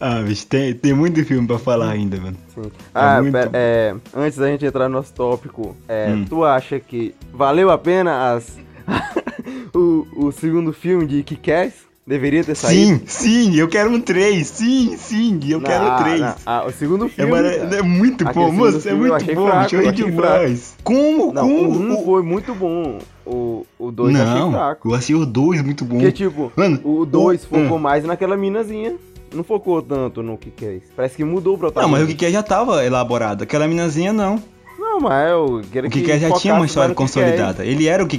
Ah, 0.00 0.22
bicho, 0.22 0.46
tem, 0.46 0.72
tem 0.72 0.94
muito 0.94 1.22
filme 1.24 1.46
pra 1.46 1.58
falar 1.58 1.90
ainda, 1.90 2.16
mano. 2.18 2.36
Sim. 2.54 2.70
Ah, 2.94 3.20
muito 3.20 3.32
pera, 3.34 3.50
é, 3.52 3.94
antes 4.14 4.38
da 4.38 4.46
gente 4.46 4.64
entrar 4.64 4.88
no 4.88 4.94
nosso 4.94 5.12
tópico, 5.12 5.76
é, 5.88 6.10
Hum. 6.10 6.24
tu 6.26 6.44
acha 6.44 6.78
que 6.78 7.12
valeu 7.34 7.68
a 7.68 7.76
pena 7.76 8.32
as 8.34 8.56
o, 9.74 10.06
o 10.16 10.32
segundo 10.32 10.72
filme 10.72 11.06
de 11.06 11.22
Kick-Ass? 11.24 11.87
Deveria 12.08 12.42
ter 12.42 12.54
saído? 12.54 13.02
Sim, 13.04 13.50
sim, 13.52 13.56
eu 13.56 13.68
quero 13.68 13.90
um 13.90 14.00
3. 14.00 14.46
Sim, 14.46 14.96
sim, 14.96 15.38
eu 15.46 15.60
quero 15.60 15.84
Não, 15.84 15.96
3. 15.98 16.20
não, 16.22 16.34
ah, 16.46 16.64
o 16.66 16.72
segundo 16.72 17.04
É, 17.04 17.08
filme. 17.10 17.32
cara. 17.32 17.76
é 17.76 17.82
muito 17.82 18.24
bom, 18.24 18.50
moço, 18.50 18.88
é 18.88 18.94
muito 18.94 19.34
bom, 19.34 19.46
fraco, 19.46 19.74
eu 19.76 19.92
demais. 19.92 20.74
Como, 20.82 21.34
Não, 21.34 21.42
como? 21.46 21.68
o 21.68 21.78
1 21.78 21.92
o- 22.00 22.04
foi 22.06 22.22
muito 22.22 22.54
bom. 22.54 22.96
O 23.26 23.66
2 23.78 23.92
dois 23.92 24.16
eu 24.16 24.22
achei 24.22 24.40
Não, 24.40 24.52
fraco. 24.52 24.88
eu 24.88 24.94
achei 24.94 25.14
o 25.14 25.26
2 25.26 25.60
muito 25.60 25.84
bom. 25.84 25.96
Porque, 25.98 26.12
tipo, 26.12 26.50
Mano, 26.56 26.80
o 26.82 27.04
2 27.04 27.44
o- 27.44 27.46
focou 27.46 27.76
hum. 27.76 27.78
mais 27.78 28.02
naquela 28.04 28.38
minazinha. 28.38 28.94
Não 29.34 29.44
focou 29.44 29.82
tanto 29.82 30.22
no 30.22 30.38
que 30.38 30.50
que 30.50 30.64
é. 30.64 30.78
Parece 30.96 31.14
que 31.14 31.24
mudou 31.24 31.56
o 31.56 31.56
Não, 31.58 31.62
mas 31.64 31.72
protagonista. 31.74 32.04
o 32.14 32.16
que 32.16 32.30
já 32.32 32.42
tava 32.42 32.86
elaborado. 32.86 33.42
Aquela 33.44 33.68
minazinha 33.68 34.14
não. 34.14 34.42
Não, 34.78 34.98
mas 34.98 35.30
eu 35.30 35.60
queria 35.70 35.88
O 35.88 35.92
que 35.92 36.18
já 36.18 36.30
tinha 36.32 36.54
uma 36.54 36.64
história 36.64 36.94
consolidada. 36.94 37.66
Ele 37.66 37.86
era 37.86 38.02
o 38.02 38.06
que 38.06 38.16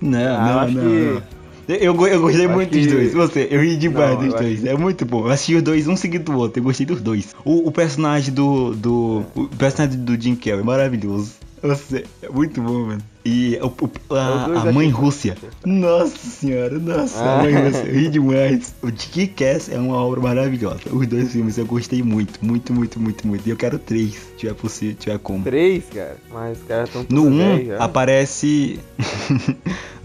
Não, 0.00 0.18
Ah, 0.20 0.46
não, 0.52 0.58
acho 0.60 0.74
não, 0.74 0.82
que- 0.82 1.14
não. 1.14 1.43
Eu, 1.68 1.94
eu 2.06 2.20
gostei 2.20 2.46
muito 2.48 2.70
acho 2.76 2.78
dos 2.78 2.86
que- 2.86 2.92
dois. 2.92 3.14
Você, 3.14 3.48
eu 3.50 3.60
ri 3.62 3.76
demais 3.76 4.10
Não, 4.18 4.28
dos 4.28 4.34
dois. 4.34 4.64
É 4.64 4.74
muito 4.76 5.04
bom. 5.04 5.26
Eu 5.26 5.30
assisti 5.30 5.54
os 5.54 5.62
dois 5.62 5.86
um 5.88 5.96
seguido 5.96 6.32
do 6.32 6.38
outro. 6.38 6.60
Eu 6.60 6.64
gostei 6.64 6.84
dos 6.86 7.00
dois. 7.00 7.34
O, 7.44 7.68
o 7.68 7.72
personagem 7.72 8.32
do. 8.34 8.74
do 8.74 9.24
o 9.34 9.46
personagem 9.56 9.98
do 10.00 10.20
Jim 10.20 10.34
Carrey 10.36 10.60
é 10.60 10.62
maravilhoso. 10.62 11.32
Você, 11.62 12.04
é 12.22 12.28
muito 12.28 12.60
bom, 12.60 12.86
mano. 12.88 13.00
E 13.24 13.58
o- 13.62 13.68
o- 13.68 14.14
a, 14.14 14.68
a 14.68 14.72
mãe 14.74 14.90
Rússia. 14.90 15.34
Nossa 15.64 16.14
senhora, 16.18 16.78
nossa, 16.78 17.18
Ah. 17.24 17.40
a 17.40 17.42
mãe 17.42 17.54
Rússia. 17.54 17.84
Eu 17.86 17.94
ri 17.94 18.08
demais. 18.10 18.74
O 18.82 18.90
Dick 18.90 19.28
Cass 19.28 19.70
é 19.70 19.78
uma 19.78 19.96
obra 19.96 20.20
maravilhosa. 20.20 20.80
Os 20.92 21.06
dois 21.06 21.32
filmes 21.32 21.56
eu 21.56 21.64
gostei 21.64 22.02
muito, 22.02 22.38
muito, 22.44 22.70
muito, 22.70 23.00
muito, 23.00 23.26
muito. 23.26 23.46
E 23.46 23.50
eu 23.50 23.56
quero 23.56 23.78
três, 23.78 24.12
se 24.12 24.20
tiver 24.36 24.52
possível, 24.52 24.94
tiver 25.00 25.18
como. 25.20 25.42
Três, 25.42 25.84
cara. 25.94 26.18
Mas 26.30 26.58
os 26.60 26.64
caras 26.68 26.88
estão 26.90 27.06
No 27.08 27.24
1 27.24 27.28
um, 27.30 27.58
aparece. 27.82 28.78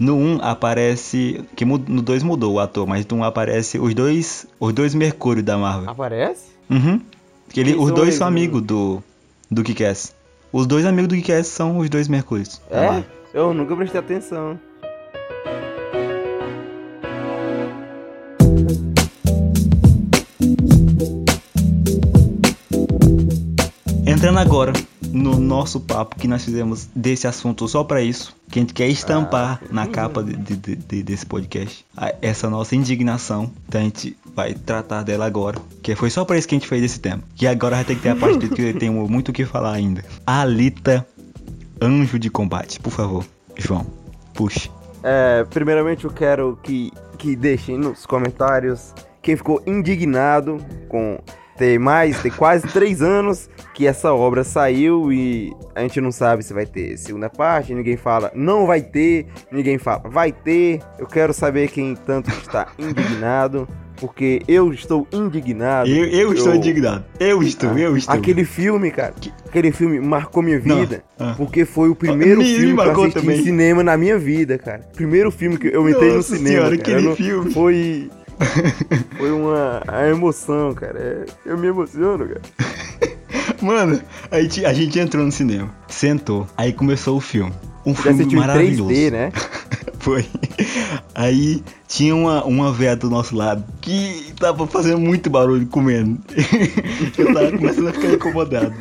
No 0.00 0.16
1 0.16 0.18
um, 0.18 0.38
aparece. 0.40 1.44
Que 1.54 1.64
no 1.66 1.76
2 1.78 2.22
mudou 2.22 2.54
o 2.54 2.58
ator, 2.58 2.86
mas 2.86 3.06
no 3.06 3.18
1 3.18 3.20
um 3.20 3.24
aparece 3.24 3.78
os 3.78 3.94
dois. 3.94 4.46
Os 4.58 4.72
dois 4.72 4.94
Mercúrio 4.94 5.42
da 5.42 5.58
Marvel. 5.58 5.90
Aparece? 5.90 6.46
Uhum. 6.70 7.00
Ele, 7.54 7.74
os 7.74 7.92
dois 7.92 8.14
são 8.14 8.30
né? 8.30 8.38
amigos 8.38 8.62
do. 8.62 9.02
Do 9.50 9.62
Kick-Ass. 9.62 10.14
Os 10.52 10.66
dois 10.66 10.86
amigos 10.86 11.08
do 11.08 11.16
Kick-Ass 11.16 11.48
são 11.48 11.78
os 11.78 11.90
dois 11.90 12.08
Mercúrios. 12.08 12.62
É? 12.70 13.02
Eu 13.34 13.52
nunca 13.52 13.76
prestei 13.76 14.00
atenção. 14.00 14.58
Entrando 24.06 24.38
agora 24.38 24.72
no 25.12 25.38
nosso 25.38 25.80
papo 25.80 26.16
que 26.16 26.28
nós 26.28 26.44
fizemos 26.44 26.88
desse 26.94 27.26
assunto 27.26 27.66
só 27.66 27.82
pra 27.82 28.02
isso, 28.02 28.36
que 28.50 28.58
a 28.58 28.62
gente 28.62 28.74
quer 28.74 28.88
estampar 28.88 29.60
na 29.70 29.86
capa 29.86 30.22
de- 30.22 30.34
de- 30.36 30.56
de- 30.56 30.76
de- 30.76 31.02
desse 31.02 31.24
podcast, 31.24 31.84
a- 31.96 32.12
essa 32.20 32.50
nossa 32.50 32.74
indignação, 32.74 33.50
então 33.68 33.80
a 33.80 33.84
gente 33.84 34.16
vai 34.34 34.54
tratar 34.54 35.02
dela 35.02 35.24
agora, 35.26 35.58
que 35.82 35.94
foi 35.94 36.10
só 36.10 36.24
pra 36.24 36.36
isso 36.36 36.48
que 36.48 36.54
a 36.54 36.58
gente 36.58 36.68
fez 36.68 36.82
esse 36.82 36.98
tema. 37.00 37.22
Que 37.36 37.46
agora 37.46 37.76
vai 37.76 37.84
ter 37.84 37.94
que 37.96 38.02
ter 38.02 38.10
a 38.10 38.16
parte 38.16 38.38
do 38.46 38.54
que 38.54 38.62
eu 38.62 38.78
tenho 38.78 38.92
muito 39.08 39.28
o 39.28 39.32
que 39.32 39.44
falar 39.44 39.72
ainda. 39.74 40.04
Alita, 40.26 41.06
anjo 41.80 42.18
de 42.18 42.28
combate, 42.30 42.80
por 42.80 42.90
favor, 42.92 43.24
João, 43.56 43.86
puxe. 44.34 44.70
É, 45.02 45.44
primeiramente 45.48 46.04
eu 46.04 46.10
quero 46.10 46.58
que, 46.62 46.92
que 47.18 47.34
deixem 47.36 47.78
nos 47.78 48.04
comentários 48.04 48.92
quem 49.22 49.36
ficou 49.36 49.62
indignado 49.66 50.58
com 50.88 51.18
ter 51.60 51.78
mais, 51.78 52.20
ter 52.22 52.30
quase 52.30 52.66
três 52.68 53.02
anos 53.02 53.50
que 53.74 53.86
essa 53.86 54.12
obra 54.14 54.42
saiu 54.42 55.12
e 55.12 55.52
a 55.74 55.82
gente 55.82 56.00
não 56.00 56.10
sabe 56.10 56.42
se 56.42 56.54
vai 56.54 56.64
ter 56.64 56.96
segunda 56.96 57.28
parte, 57.28 57.74
ninguém 57.74 57.98
fala 57.98 58.32
não 58.34 58.66
vai 58.66 58.80
ter, 58.80 59.26
ninguém 59.52 59.76
fala 59.76 60.02
vai 60.08 60.32
ter. 60.32 60.80
Eu 60.98 61.06
quero 61.06 61.34
saber 61.34 61.68
quem 61.68 61.94
tanto 61.94 62.30
está 62.30 62.68
indignado. 62.78 63.68
porque 63.96 64.40
eu 64.48 64.72
estou 64.72 65.06
indignado. 65.12 65.90
Eu, 65.90 66.06
eu 66.06 66.32
estou 66.32 66.52
Eu- 66.52 66.56
indignado. 66.56 67.04
Eu 67.20 67.42
estou, 67.42 67.76
eu 67.76 67.94
estou. 67.98 68.14
Aquele 68.14 68.44
filme, 68.46 68.90
cara, 68.90 69.12
aquele 69.46 69.70
filme 69.72 70.00
marcou 70.00 70.42
minha 70.42 70.58
vida, 70.58 71.04
ah. 71.18 71.34
porque 71.36 71.66
foi 71.66 71.90
o 71.90 71.94
primeiro 71.94 72.40
Me- 72.40 72.46
me 72.50 72.58
filme 72.58 72.74
que 72.76 72.88
eu 72.88 72.90
assisti 73.02 73.20
também. 73.20 73.38
em 73.38 73.42
cinema 73.44 73.82
na 73.82 73.98
minha 73.98 74.18
vida, 74.18 74.56
cara. 74.56 74.80
Primeiro 74.96 75.30
filme 75.30 75.58
que 75.58 75.66
eu 75.68 75.86
entrei 75.86 76.08
no 76.12 76.16
Nossa 76.16 76.34
cinema, 76.34 76.48
senhora, 76.48 76.78
cara. 76.78 76.80
aquele 76.96 77.08
não- 77.08 77.16
filme. 77.16 77.52
Foi 77.52 78.10
foi 79.16 79.30
uma 79.30 79.82
a 79.86 80.08
emoção, 80.08 80.74
cara. 80.74 81.26
Eu 81.44 81.58
me 81.58 81.68
emociono, 81.68 82.26
cara. 82.26 82.40
Mano, 83.60 84.00
a 84.30 84.40
gente, 84.40 84.64
a 84.64 84.72
gente 84.72 84.98
entrou 84.98 85.24
no 85.24 85.30
cinema, 85.30 85.70
sentou, 85.86 86.46
aí 86.56 86.72
começou 86.72 87.16
o 87.16 87.20
filme. 87.20 87.52
Um 87.84 87.94
Já 87.94 88.02
filme 88.02 88.36
maravilhoso. 88.36 88.90
3D, 88.90 89.10
né? 89.10 89.32
Foi. 90.00 90.26
Aí 91.14 91.62
tinha 91.86 92.14
uma, 92.14 92.42
uma 92.44 92.72
véia 92.72 92.96
do 92.96 93.10
nosso 93.10 93.36
lado 93.36 93.62
que 93.82 94.32
tava 94.38 94.66
fazendo 94.66 94.98
muito 94.98 95.28
barulho 95.28 95.66
comendo. 95.66 96.18
Eu 97.18 97.34
tava 97.34 97.50
começando 97.52 97.88
a 97.88 97.92
ficar 97.92 98.08
incomodado. 98.08 98.72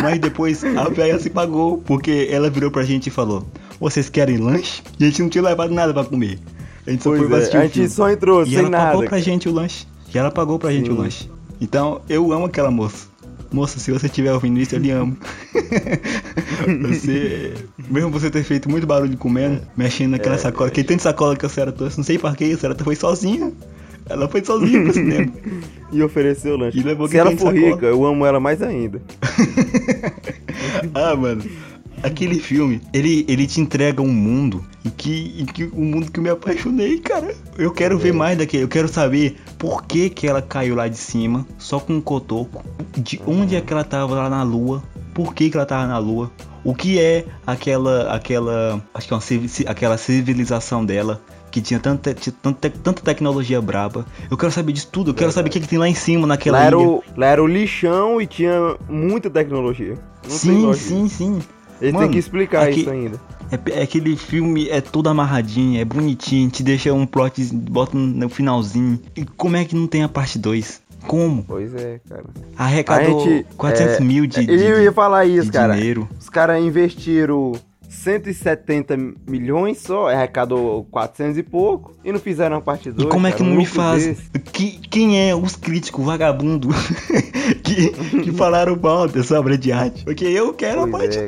Mas 0.00 0.18
depois 0.18 0.64
a 0.64 0.88
véia 0.88 1.18
se 1.20 1.30
pagou, 1.30 1.78
porque 1.78 2.28
ela 2.30 2.50
virou 2.50 2.70
pra 2.70 2.82
gente 2.82 3.06
e 3.06 3.10
falou: 3.10 3.46
Vocês 3.78 4.08
querem 4.08 4.38
lanche? 4.38 4.82
E 4.98 5.04
a 5.04 5.06
gente 5.06 5.22
não 5.22 5.28
tinha 5.28 5.44
levado 5.44 5.72
nada 5.72 5.94
pra 5.94 6.04
comer. 6.04 6.38
A 6.86 6.90
gente 6.90 7.02
só 7.02 7.10
Pois 7.10 7.20
foi 7.20 7.28
pra 7.28 7.36
é, 7.36 7.40
assistir 7.40 7.56
a 7.56 7.62
gente 7.66 7.88
só 7.90 8.10
entrou 8.10 8.42
E 8.42 8.46
sem 8.50 8.58
ela 8.58 8.70
nada. 8.70 8.90
pagou 8.92 9.04
pra 9.08 9.18
gente 9.20 9.48
o 9.48 9.52
lanche. 9.52 9.86
E 10.12 10.18
ela 10.18 10.30
pagou 10.30 10.58
pra 10.58 10.72
gente 10.72 10.90
o 10.90 10.94
Sim. 10.94 10.98
lanche. 11.00 11.30
Então 11.60 12.00
eu 12.08 12.32
amo 12.32 12.46
aquela 12.46 12.70
moça. 12.70 13.08
Moça, 13.52 13.78
se 13.80 13.90
você 13.90 14.06
estiver 14.06 14.32
ouvindo 14.32 14.60
isso, 14.60 14.74
eu 14.76 14.78
lhe 14.80 14.90
amo. 14.92 15.16
você, 16.88 17.52
mesmo 17.88 18.10
você 18.10 18.30
ter 18.30 18.44
feito 18.44 18.70
muito 18.70 18.86
barulho 18.86 19.16
comendo, 19.16 19.60
mexendo 19.76 20.12
naquela 20.12 20.38
sacola, 20.38 20.68
aquele 20.68 20.86
tanto 20.86 20.98
de 20.98 21.02
sacola 21.02 21.36
que 21.36 21.44
a 21.44 21.48
senhora 21.48 21.72
trouxe, 21.72 21.96
não 21.98 22.04
sei 22.04 22.16
porquê, 22.18 22.44
a 22.44 22.56
senhora 22.58 22.78
foi 22.82 22.94
sozinha. 22.94 23.52
Ela 24.08 24.28
foi 24.28 24.44
sozinha 24.44 24.82
pro 24.82 24.92
cinema. 24.92 25.32
E 25.92 26.00
ofereceu 26.04 26.54
o 26.54 26.56
lanche. 26.56 26.78
E 26.78 26.84
levou 26.84 27.08
Se 27.08 27.18
ela 27.18 27.32
for 27.32 27.52
sacola. 27.52 27.52
rica, 27.74 27.86
eu 27.86 28.06
amo 28.06 28.24
ela 28.24 28.38
mais 28.38 28.62
ainda. 28.62 29.02
Ah, 30.94 31.16
mano. 31.16 31.42
Aquele 32.02 32.38
filme, 32.38 32.80
ele, 32.92 33.24
ele 33.28 33.46
te 33.46 33.60
entrega 33.60 34.00
um 34.00 34.12
mundo 34.12 34.64
em 34.84 34.90
que, 34.90 35.34
em 35.38 35.44
que 35.44 35.64
um 35.64 35.84
mundo 35.84 36.10
que 36.10 36.18
eu 36.18 36.22
me 36.22 36.30
apaixonei, 36.30 36.98
cara. 36.98 37.34
Eu 37.58 37.70
quero 37.70 37.98
ver 37.98 38.12
mais 38.12 38.38
daquele. 38.38 38.64
Eu 38.64 38.68
quero 38.68 38.88
saber 38.88 39.36
por 39.58 39.84
que, 39.84 40.08
que 40.08 40.26
ela 40.26 40.40
caiu 40.40 40.74
lá 40.74 40.88
de 40.88 40.96
cima, 40.96 41.46
só 41.58 41.78
com 41.78 41.94
um 41.94 42.00
cotoco. 42.00 42.64
De 42.96 43.20
onde 43.26 43.56
é 43.56 43.60
que 43.60 43.72
ela 43.72 43.84
tava 43.84 44.14
lá 44.14 44.30
na 44.30 44.42
lua? 44.42 44.82
Por 45.14 45.34
que, 45.34 45.50
que 45.50 45.56
ela 45.56 45.66
tava 45.66 45.86
na 45.86 45.98
lua? 45.98 46.30
O 46.64 46.74
que 46.74 46.98
é 46.98 47.24
aquela. 47.46 48.14
aquela. 48.14 48.82
Acho 48.94 49.08
que 49.08 49.14
é 49.14 49.16
uma 49.16 49.70
aquela 49.70 49.96
civilização 49.98 50.84
dela. 50.84 51.20
Que 51.50 51.60
tinha 51.60 51.80
tanta, 51.80 52.14
tanta, 52.14 52.70
tanta 52.70 53.02
tecnologia 53.02 53.60
braba. 53.60 54.06
Eu 54.30 54.36
quero 54.36 54.52
saber 54.52 54.72
disso 54.72 54.88
tudo. 54.92 55.10
Eu 55.10 55.14
quero 55.14 55.32
saber 55.32 55.48
o 55.48 55.52
que, 55.52 55.58
que 55.58 55.66
tem 55.66 55.80
lá 55.80 55.88
em 55.88 55.94
cima 55.94 56.24
naquela 56.24 56.58
Lá 56.58 56.64
era, 56.64 56.76
ilha. 56.76 56.88
o, 56.88 57.02
lá 57.16 57.26
era 57.26 57.42
o 57.42 57.46
lixão 57.46 58.22
e 58.22 58.26
tinha 58.26 58.76
muita 58.88 59.28
tecnologia. 59.28 59.98
Não 60.22 60.30
Sim, 60.30 60.72
sim, 60.74 61.08
sim. 61.08 61.40
Ele 61.80 61.92
Mano, 61.92 62.04
tem 62.04 62.12
que 62.12 62.18
explicar 62.18 62.68
aqui- 62.68 62.80
isso 62.80 62.90
ainda. 62.90 63.20
É, 63.50 63.80
é 63.80 63.82
aquele 63.82 64.16
filme 64.16 64.68
é 64.68 64.80
todo 64.80 65.08
amarradinho, 65.08 65.80
é 65.80 65.84
bonitinho, 65.84 66.48
te 66.50 66.62
deixa 66.62 66.92
um 66.92 67.06
plot, 67.06 67.42
bota 67.52 67.96
no 67.96 68.28
finalzinho. 68.28 69.00
E 69.16 69.24
como 69.24 69.56
é 69.56 69.64
que 69.64 69.74
não 69.74 69.86
tem 69.86 70.02
a 70.02 70.08
parte 70.08 70.38
2? 70.38 70.80
Como? 71.06 71.44
Pois 71.44 71.74
é, 71.74 72.00
cara. 72.08 72.24
Arrecadou 72.56 73.22
A 73.22 73.24
gente, 73.24 73.46
400 73.56 73.94
é, 73.96 74.00
mil 74.00 74.26
de, 74.26 74.44
de, 74.44 74.52
Eu 74.52 74.82
ia 74.82 74.92
falar 74.92 75.24
isso, 75.24 75.50
cara. 75.50 75.74
dinheiro. 75.74 76.08
Os 76.18 76.28
caras 76.28 76.62
investiram 76.62 77.52
170 77.88 78.96
milhões 79.26 79.78
só, 79.78 80.08
arrecadou 80.08 80.86
400 80.90 81.38
e 81.38 81.42
pouco, 81.42 81.92
e 82.04 82.12
não 82.12 82.20
fizeram 82.20 82.56
a 82.56 82.60
parte 82.60 82.90
2. 82.90 83.06
E 83.06 83.10
como 83.10 83.26
é 83.26 83.32
que 83.32 83.42
não 83.42 83.54
me 83.54 83.66
faz? 83.66 84.20
Que, 84.52 84.78
quem 84.88 85.28
é 85.28 85.34
os 85.34 85.56
críticos 85.56 86.04
vagabundos 86.04 86.74
que, 87.64 87.90
que 88.22 88.32
falaram 88.32 88.76
mal 88.76 89.08
dessa 89.08 89.38
obra 89.38 89.58
de 89.58 89.72
arte? 89.72 90.04
Porque 90.04 90.24
eu 90.24 90.52
quero 90.52 90.82
Pois 90.82 90.94
a 90.94 90.98
parte 90.98 91.18
é. 91.18 91.24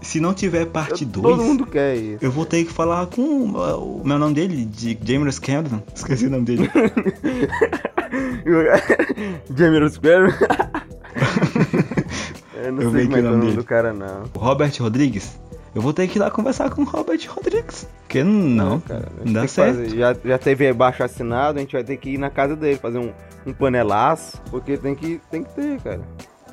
2. 0.00 0.06
Se 0.08 0.20
não 0.20 0.32
tiver 0.34 0.66
parte 0.66 1.04
2, 1.04 1.22
Todo 1.26 1.42
mundo 1.44 1.66
quer 1.66 1.94
isso. 1.96 2.24
eu 2.24 2.30
vou 2.30 2.44
ter 2.46 2.64
que 2.64 2.72
falar 2.72 3.06
com 3.06 3.22
uh, 3.22 4.00
o 4.00 4.06
meu 4.06 4.18
nome 4.18 4.34
dele, 4.34 4.64
de 4.64 4.98
James 5.02 5.38
Cameron. 5.38 5.82
Esqueci 5.94 6.26
o 6.26 6.30
nome 6.30 6.44
dele. 6.44 6.70
Jamie 9.56 9.90
Square. 9.90 10.34
eu 12.62 12.72
não 12.72 12.82
Eu 12.82 12.90
sei 12.92 13.04
como 13.04 13.16
é 13.16 13.20
que 13.20 13.26
é 13.26 13.28
o 13.28 13.32
o 13.32 13.32
nome 13.32 13.44
dele. 13.46 13.56
do 13.56 13.64
cara, 13.64 13.92
não. 13.92 14.24
Robert 14.36 14.72
Rodrigues. 14.80 15.38
Eu 15.74 15.82
vou 15.82 15.92
ter 15.92 16.08
que 16.08 16.16
ir 16.18 16.20
lá 16.20 16.30
conversar 16.30 16.70
com 16.70 16.80
o 16.82 16.84
Robert 16.86 17.20
Rodrigues. 17.28 17.86
Porque 18.02 18.24
não, 18.24 18.80
cara. 18.80 19.08
a 19.14 19.24
gente 19.24 19.26
não 19.34 19.42
dá 19.42 19.48
certo. 19.48 19.76
fazer- 19.76 19.96
já, 19.96 20.16
já 20.24 20.38
teve 20.38 20.72
baixo 20.72 21.02
assinado, 21.04 21.58
a 21.58 21.60
gente 21.60 21.72
vai 21.72 21.84
ter 21.84 21.96
que 21.98 22.10
ir 22.10 22.18
na 22.18 22.30
casa 22.30 22.56
dele 22.56 22.78
fazer 22.78 22.98
um, 22.98 23.12
um 23.46 23.52
panelaço, 23.52 24.40
porque 24.50 24.78
tem 24.78 24.94
que, 24.94 25.20
tem 25.30 25.42
que 25.42 25.50
ter, 25.54 25.78
cara. 25.82 26.00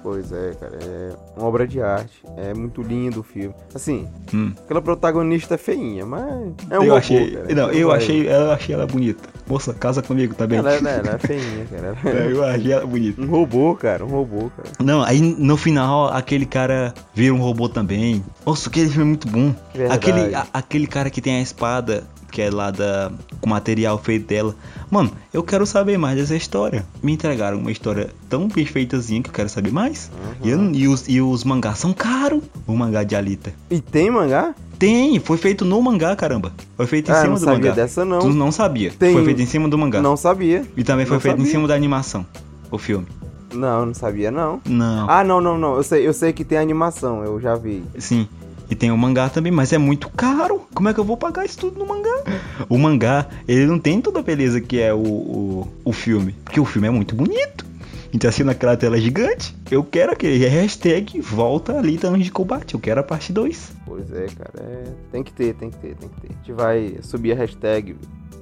Pois 0.04 0.32
é, 0.34 0.52
cara, 0.60 0.78
é 0.84 1.14
uma 1.38 1.48
obra 1.48 1.66
de 1.66 1.82
arte. 1.82 2.22
É 2.36 2.54
muito 2.54 2.82
lindo 2.82 3.22
o 3.22 3.24
filme. 3.24 3.56
Assim, 3.74 4.06
Hum. 4.34 4.52
aquela 4.66 4.82
protagonista 4.82 5.56
é 5.56 5.58
feinha, 5.58 6.06
mas 6.06 6.28
é 6.70 6.78
um 6.78 6.84
eu 6.84 6.96
achei, 6.96 7.32
cara. 7.32 7.44
não, 7.46 7.52
Então 7.52 7.70
eu 7.72 7.90
achei, 7.92 8.28
eu 8.30 8.52
achei 8.52 8.76
ela 8.76 8.86
bonita. 8.86 9.24
Moça, 9.48 9.74
casa 9.74 10.02
comigo 10.02 10.34
também. 10.36 10.60
Ela, 10.60 10.74
é- 10.74 10.78
ela 10.78 11.12
é 11.16 11.18
feinha, 11.20 11.66
cara. 11.72 11.98
Ela 12.04 12.20
É, 12.20 12.28
é 12.28 12.32
eu 12.34 12.44
achei 12.44 12.72
ela 12.74 12.86
bonita. 12.86 13.22
um 13.22 13.28
robô, 13.28 13.76
cara, 13.76 14.04
um 14.06 14.10
robô, 14.10 14.52
cara. 14.56 14.70
Não, 14.84 15.02
aí 15.04 15.22
no 15.22 15.56
final 15.56 16.08
aquele 16.10 16.46
cara 16.46 16.94
vira 17.14 17.34
um 17.34 17.40
robô 17.40 17.70
também. 17.70 18.24
Nossa, 18.46 18.68
aquele 18.70 18.90
filme 18.90 19.04
é 19.04 19.08
muito 19.08 19.28
bom. 19.30 19.56
Verdade. 19.74 19.96
Aquele, 20.10 20.36
a- 20.36 20.48
aquele 20.54 20.86
cara 20.88 21.10
que 21.10 21.22
tem 21.22 21.38
a 21.38 21.42
espada, 21.42 22.04
que 22.34 22.42
é 22.42 22.50
lá 22.50 22.72
da 22.72 23.12
com 23.40 23.48
material 23.48 23.98
feito 24.00 24.26
dela. 24.28 24.56
Mano, 24.90 25.12
eu 25.32 25.44
quero 25.44 25.66
saber 25.68 25.98
mais 26.00 26.18
dessa 26.18 26.36
história. 26.36 26.84
Me 27.02 27.14
entregaram 27.14 27.60
uma 27.60 27.72
história 27.72 28.10
tão 28.28 28.50
perfeitazinha 28.50 29.22
que 29.22 29.30
eu 29.30 29.34
quero 29.34 29.50
saber 29.50 29.72
mais. 29.72 30.10
E, 30.44 30.50
eu- 30.50 30.72
e 30.74 30.88
os, 30.88 31.08
e 31.08 31.22
os 31.22 31.44
mangás 31.44 31.78
são 31.78 31.94
caros. 31.94 32.42
O 32.66 32.76
mangá 32.76 33.04
de 33.04 33.16
Alita. 33.16 33.54
E 33.70 33.80
tem 33.80 34.10
mangá? 34.10 34.56
Tem, 34.80 35.20
foi 35.20 35.38
feito 35.38 35.64
no 35.64 35.80
mangá, 35.82 36.16
caramba. 36.16 36.52
Foi 36.76 36.88
feito 36.88 37.10
em 37.10 37.14
Ah, 37.14 37.18
cima 37.18 37.28
não 37.28 37.36
do 37.36 37.40
sabia 37.46 37.60
mangá. 37.60 37.72
dessa 37.74 38.04
não. 38.04 38.20
Tu 38.20 38.30
não 38.34 38.52
sabia. 38.52 38.92
Tem- 38.98 39.14
Foi 39.14 39.24
feito 39.24 39.42
em 39.42 39.46
cima 39.46 39.70
do 39.70 39.78
mangá. 39.78 40.02
Não 40.02 40.18
sabia. 40.18 40.66
E 40.76 40.84
também 40.84 41.06
foi 41.06 41.16
não 41.18 41.22
feito 41.22 41.36
em 41.36 41.40
sabia. 41.40 41.52
cima 41.52 41.68
da 41.68 41.76
animação. 41.76 42.26
O 42.72 42.78
filme. 42.80 43.06
Não, 43.54 43.86
não 43.86 43.94
sabia 43.94 44.32
não. 44.32 44.60
Não. 44.66 45.08
Ah, 45.08 45.24
não, 45.24 45.40
não, 45.40 45.58
não. 45.60 45.76
Eu 45.76 45.84
sei, 45.84 46.08
eu 46.08 46.12
sei 46.14 46.34
que 46.34 46.44
tem 46.44 46.58
animação, 46.58 47.24
eu 47.24 47.40
já 47.40 47.54
vi. 47.54 47.84
Sim. 48.00 48.28
E 48.70 48.76
tem 48.76 48.92
o 48.92 48.98
mangá 48.98 49.30
também, 49.30 49.52
mas 49.52 49.72
é 49.74 49.78
muito 49.78 50.10
caro. 50.10 50.62
Como 50.74 50.90
é 50.90 50.94
que 50.94 51.00
eu 51.00 51.04
vou 51.04 51.18
pagar 51.18 51.46
isso 51.46 51.58
tudo 51.60 51.80
no 51.80 51.86
mangá? 51.86 52.24
O 52.70 52.78
mangá, 52.78 53.28
ele 53.48 53.66
não 53.66 53.78
tem 53.78 54.02
toda 54.02 54.20
a 54.20 54.24
beleza 54.24 54.60
que 54.62 54.80
é 54.80 54.94
o, 54.94 54.98
o, 55.00 55.68
o 55.86 55.94
filme. 55.94 56.34
Porque 56.44 56.60
o 56.60 56.66
filme 56.66 56.88
é 56.88 56.92
muito 56.92 57.16
bonito. 57.16 57.66
Então 58.14 58.30
assim 58.30 58.44
naquela 58.44 58.78
tela 58.78 59.00
gigante. 59.00 59.56
Eu 59.72 59.84
quero 59.84 60.12
aquele 60.12 60.38
hashtag 60.48 61.20
volta 61.20 61.78
ali 61.78 61.98
tá 61.98 62.10
de 62.10 62.32
combate. 62.32 62.76
Eu 62.76 62.80
quero 62.80 63.00
a 63.00 63.04
parte 63.04 63.34
2. 63.34 63.72
Pois 63.86 64.12
é, 64.14 64.28
cara. 64.28 64.54
é- 64.60 64.84
Tem 65.12 65.24
que 65.24 65.34
ter, 65.34 65.56
tem 65.56 65.70
que 65.70 65.78
ter, 65.78 65.96
tem 65.96 66.10
que 66.10 66.22
ter. 66.22 66.30
A 66.30 66.34
gente 66.38 66.52
vai 66.54 66.98
subir 67.02 67.32
a 67.34 67.36
hashtag 67.36 67.96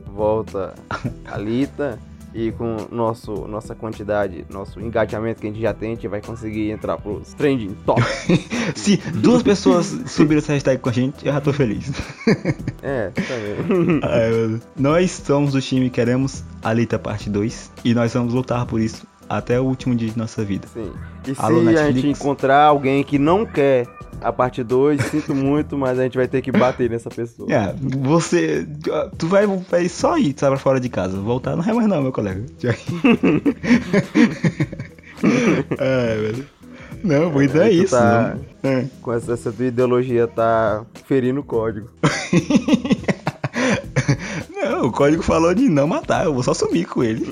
volta 0.05 0.75
Alita 1.25 1.97
e 2.33 2.51
com 2.51 2.87
nosso, 2.91 3.47
nossa 3.47 3.75
quantidade, 3.75 4.45
nosso 4.49 4.79
engajamento 4.79 5.41
que 5.41 5.47
a 5.47 5.49
gente 5.49 5.61
já 5.61 5.73
tem, 5.73 5.91
a 5.91 5.95
gente 5.95 6.07
vai 6.07 6.21
conseguir 6.21 6.71
entrar 6.71 6.97
pros 6.97 7.33
trending 7.33 7.75
top. 7.85 8.01
Se 8.75 8.97
duas 8.97 9.43
pessoas 9.43 9.87
subiram 10.07 10.39
essa 10.39 10.53
hashtag 10.53 10.81
com 10.81 10.89
a 10.89 10.93
gente, 10.93 11.25
eu 11.25 11.33
já 11.33 11.41
tô 11.41 11.51
feliz. 11.51 11.91
é, 12.81 13.09
tá 13.09 13.21
vendo? 13.67 13.99
Ai. 14.03 14.61
Nós 14.77 15.11
somos 15.11 15.51
do 15.51 15.61
time 15.61 15.89
Queremos 15.89 16.43
Alita 16.61 16.97
Parte 16.97 17.29
2 17.29 17.71
e 17.83 17.93
nós 17.93 18.13
vamos 18.13 18.33
lutar 18.33 18.65
por 18.65 18.79
isso 18.79 19.05
até 19.27 19.59
o 19.59 19.63
último 19.63 19.95
dia 19.95 20.09
de 20.09 20.17
nossa 20.17 20.43
vida. 20.43 20.67
Sim. 20.67 20.91
E 21.27 21.35
se 21.35 21.41
Alô, 21.41 21.59
a 21.59 21.63
Netflix. 21.63 21.95
gente 21.95 22.07
encontrar 22.07 22.65
alguém 22.65 23.03
que 23.03 23.17
não 23.17 23.45
quer 23.45 23.87
a 24.21 24.31
parte 24.31 24.63
2, 24.63 25.01
sinto 25.05 25.35
muito, 25.35 25.77
mas 25.77 25.99
a 25.99 26.03
gente 26.03 26.17
vai 26.17 26.27
ter 26.27 26.41
que 26.41 26.51
bater 26.51 26.89
nessa 26.89 27.09
pessoa. 27.09 27.51
É, 27.51 27.73
você. 27.79 28.67
Tu 29.17 29.27
vai, 29.27 29.47
vai 29.47 29.89
só 29.89 30.17
ir, 30.17 30.33
sai 30.37 30.49
pra 30.49 30.59
fora 30.59 30.79
de 30.79 30.89
casa. 30.89 31.17
Voltar 31.17 31.55
não 31.55 31.63
é 31.63 31.73
mais 31.73 31.87
não, 31.87 32.01
meu 32.01 32.11
colega. 32.11 32.43
é, 35.79 36.15
velho. 36.15 36.45
Não, 37.03 37.31
pois 37.31 37.55
é, 37.55 37.69
tu 37.69 37.73
isso. 37.73 37.95
tá-. 37.95 38.35
É. 38.63 38.85
Com 39.01 39.13
essa, 39.13 39.33
essa 39.33 39.51
tua 39.51 39.65
ideologia 39.65 40.27
tá 40.27 40.85
ferindo 41.05 41.39
o 41.39 41.43
código. 41.43 41.89
Não, 44.81 44.87
o 44.87 44.91
código 44.91 45.21
falou 45.21 45.53
de 45.53 45.69
não 45.69 45.85
matar, 45.85 46.25
eu 46.25 46.33
vou 46.33 46.41
só 46.41 46.55
sumir 46.55 46.87
com 46.87 47.03
ele. 47.03 47.31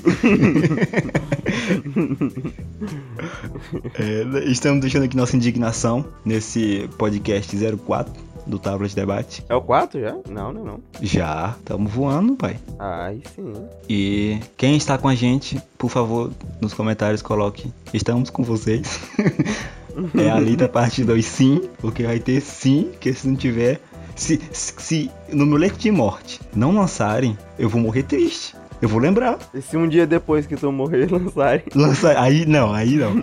É, 3.94 4.44
estamos 4.44 4.80
deixando 4.80 5.04
aqui 5.04 5.16
nossa 5.16 5.36
indignação 5.36 6.04
nesse 6.24 6.88
podcast 6.96 7.54
04 7.86 8.12
do 8.46 8.58
de 8.58 8.94
Debate. 8.94 9.44
É 9.48 9.54
o 9.54 9.60
4 9.60 10.00
já? 10.00 10.16
Não, 10.28 10.52
não, 10.52 10.64
não. 10.64 10.80
Já, 11.02 11.54
estamos 11.58 11.92
voando, 11.92 12.34
pai. 12.34 12.56
Aí 12.78 13.22
sim. 13.34 13.52
E 13.88 14.40
quem 14.56 14.76
está 14.76 14.96
com 14.96 15.08
a 15.08 15.14
gente, 15.14 15.60
por 15.76 15.90
favor, 15.90 16.32
nos 16.60 16.72
comentários 16.72 17.22
coloque 17.22 17.72
Estamos 17.92 18.30
com 18.30 18.42
vocês. 18.42 19.00
é 20.18 20.30
a 20.30 20.36
Alita 20.36 20.68
parte 20.68 21.04
2 21.04 21.24
sim, 21.24 21.68
porque 21.78 22.04
vai 22.04 22.18
ter 22.18 22.40
sim, 22.40 22.90
que 22.98 23.12
se 23.12 23.28
não 23.28 23.36
tiver. 23.36 23.80
Se, 24.14 24.40
se, 24.52 25.10
no 25.32 25.46
meu 25.46 25.56
leito 25.56 25.78
de 25.78 25.90
morte 25.90 26.40
não 26.54 26.74
lançarem, 26.74 27.36
eu 27.58 27.68
vou 27.68 27.80
morrer 27.80 28.02
triste. 28.02 28.54
Eu 28.82 28.88
vou 28.88 28.98
lembrar. 28.98 29.38
E 29.52 29.60
se 29.60 29.76
um 29.76 29.86
dia 29.86 30.06
depois 30.06 30.46
que 30.46 30.56
tu 30.56 30.72
morrer 30.72 31.06
lançarem? 31.12 31.62
Lança. 31.74 32.18
Aí 32.18 32.46
não, 32.46 32.72
aí 32.72 32.96
não. 32.96 33.22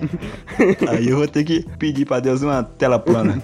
Aí 0.88 1.10
eu 1.10 1.18
vou 1.18 1.28
ter 1.28 1.44
que 1.44 1.66
pedir 1.80 2.06
pra 2.06 2.20
Deus 2.20 2.44
uma 2.44 2.62
tela 2.64 3.00
plana. 3.00 3.42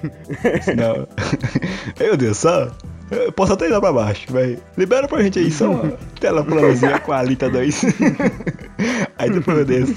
Senão. 0.61 1.07
Meu 1.99 2.15
Deus, 2.15 2.37
só. 2.37 2.71
Eu 3.09 3.31
posso 3.31 3.53
até 3.53 3.65
ir 3.65 3.69
lá 3.69 3.81
pra 3.81 3.91
baixo, 3.91 4.31
vai. 4.31 4.57
Libera 4.77 5.07
pra 5.07 5.21
gente 5.21 5.37
aí 5.37 5.51
só 5.51 5.69
uma 5.69 5.91
tela 6.19 6.43
planazinha 6.43 6.99
com 6.99 7.11
a 7.11 7.19
Alita 7.19 7.49
2. 7.49 7.85
Aí 9.17 9.29
depois 9.29 9.57
eu 9.59 9.65
desço. 9.65 9.95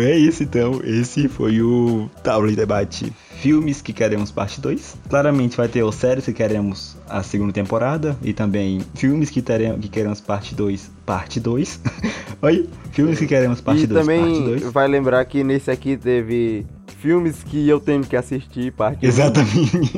É 0.00 0.16
isso 0.16 0.44
então, 0.44 0.80
esse 0.84 1.28
foi 1.28 1.60
o 1.60 2.08
de 2.48 2.56
Debate 2.56 3.12
Filmes 3.40 3.80
que 3.80 3.94
Queremos 3.94 4.30
Parte 4.30 4.60
2. 4.60 4.96
Claramente 5.08 5.56
vai 5.56 5.66
ter 5.66 5.82
o 5.82 5.90
séries 5.90 6.26
que 6.26 6.32
queremos 6.34 6.94
a 7.08 7.22
segunda 7.22 7.54
temporada 7.54 8.14
e 8.22 8.34
também 8.34 8.82
filmes 8.94 9.30
que, 9.30 9.40
teremos, 9.40 9.80
que 9.80 9.88
queremos 9.88 10.20
parte 10.20 10.54
2, 10.54 10.90
parte 11.06 11.40
2. 11.40 11.80
Oi? 12.42 12.68
Filmes 12.92 13.18
que 13.18 13.26
queremos 13.26 13.62
parte 13.62 13.86
2, 13.86 13.98
e 13.98 14.06
também 14.06 14.20
parte 14.20 14.60
2. 14.60 14.72
vai 14.72 14.86
lembrar 14.86 15.24
que 15.24 15.42
nesse 15.42 15.70
aqui 15.70 15.96
teve 15.96 16.66
filmes 17.00 17.42
que 17.42 17.66
eu 17.66 17.80
tenho 17.80 18.02
que 18.02 18.14
assistir, 18.14 18.72
parte. 18.72 19.06
Exatamente. 19.06 19.90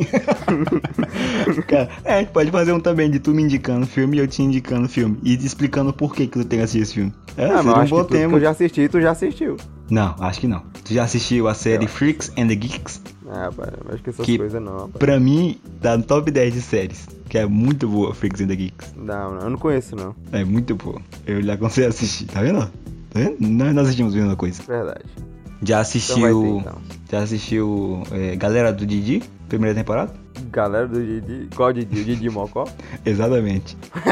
Cara, 1.67 1.89
é, 2.05 2.15
a 2.15 2.19
gente 2.21 2.31
pode 2.31 2.51
fazer 2.53 2.73
um 2.73 2.79
também 2.79 3.11
de 3.11 3.19
tu 3.19 3.33
me 3.33 3.43
indicando 3.43 3.87
filme 3.87 4.19
e 4.19 4.21
eu 4.21 4.29
te 4.29 4.41
indicando 4.41 4.89
filme. 4.89 5.19
E 5.25 5.37
te 5.37 5.45
explicando 5.45 5.93
por 5.93 6.15
que, 6.15 6.29
que 6.29 6.39
tu 6.39 6.45
tem 6.45 6.61
que 6.61 6.65
assistir 6.65 6.83
esse 6.83 6.95
filme. 6.95 7.13
É, 7.37 7.47
Ah, 7.47 7.63
mas 7.63 7.89
seria 7.89 7.99
eu 7.99 8.27
um 8.27 8.29
bom 8.29 8.37
eu 8.37 8.41
já 8.41 8.51
assisti, 8.51 8.89
tu 8.89 9.01
já 9.01 9.11
assistiu. 9.11 9.57
Não, 9.91 10.15
acho 10.21 10.41
que 10.41 10.47
não. 10.47 10.63
Tu 10.85 10.95
já 10.95 11.03
assistiu 11.03 11.49
a 11.49 11.55
série 11.55 11.89
Freaks 11.89 12.31
and 12.39 12.47
the 12.47 12.55
Geeks? 12.55 13.03
Ah, 13.35 13.45
rapaz, 13.47 13.71
eu 13.85 13.95
acho 13.95 14.03
que 14.03 14.11
essas 14.11 14.27
Que- 14.27 14.37
coisas 14.37 14.61
não, 14.63 14.73
rapaz. 14.75 14.97
Pra 14.99 15.19
mim, 15.19 15.59
tá 15.81 15.97
no 15.97 16.03
top 16.05 16.31
10 16.31 16.53
de 16.53 16.61
séries. 16.61 17.09
Que 17.29 17.39
é 17.39 17.47
muito 17.47 17.89
boa, 17.89 18.15
Freaks 18.15 18.43
and 18.43 18.49
the 18.49 18.57
Geeks. 18.57 18.93
Não, 18.95 19.35
não, 19.35 19.41
eu 19.43 19.51
não 19.51 19.59
conheço, 19.59 19.97
não. 19.97 20.15
É 20.33 20.45
muito 20.45 20.75
boa. 20.75 21.01
Eu 21.27 21.41
lhe 21.41 21.51
aconselho 21.51 21.87
a 21.87 21.91
assistir, 21.91 22.27
tá 22.27 22.43
vendo? 22.43 22.61
Tá 23.11 23.19
vendo? 23.21 23.37
Nós, 23.41 23.75
nós 23.75 23.85
assistimos 23.85 24.15
a 24.15 24.19
mesma 24.19 24.37
coisa. 24.37 24.63
Verdade. 24.63 25.05
Já 25.63 25.75
Então 25.77 25.81
assistiu. 25.81 26.21
vai 26.21 26.33
ter, 26.33 26.59
então. 26.59 26.79
Já 27.11 27.19
assistiu 27.21 28.03
é, 28.11 28.37
Galera 28.37 28.73
do 28.73 28.85
Didi, 28.85 29.23
primeira 29.49 29.75
temporada? 29.75 30.13
Galera 30.51 30.89
do 30.89 31.01
Didi. 31.01 31.49
Qual 31.55 31.73
Didi? 31.73 32.01
O 32.01 32.05
Didi 32.05 32.29
Mocó? 32.31 32.67
Exatamente. 33.07 33.77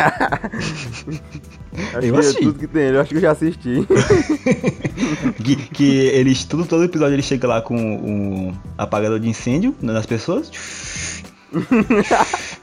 Acho 1.95 2.07
Eu 2.07 2.17
é 2.17 2.19
assisti. 2.19 2.43
tudo 2.43 2.59
que 2.59 2.67
tem, 2.67 2.83
eu 2.89 3.01
acho 3.01 3.11
que 3.11 3.17
eu 3.17 3.21
já 3.21 3.31
assisti. 3.31 3.87
que, 5.43 5.57
que 5.57 5.85
eles, 6.09 6.45
tudo, 6.45 6.67
todo 6.67 6.83
episódio 6.85 7.15
ele 7.15 7.23
chega 7.23 7.47
lá 7.47 7.63
com 7.63 7.77
um 7.77 8.53
apagador 8.77 9.19
de 9.21 9.29
incêndio 9.29 9.75
nas 9.81 10.05
pessoas. 10.05 10.51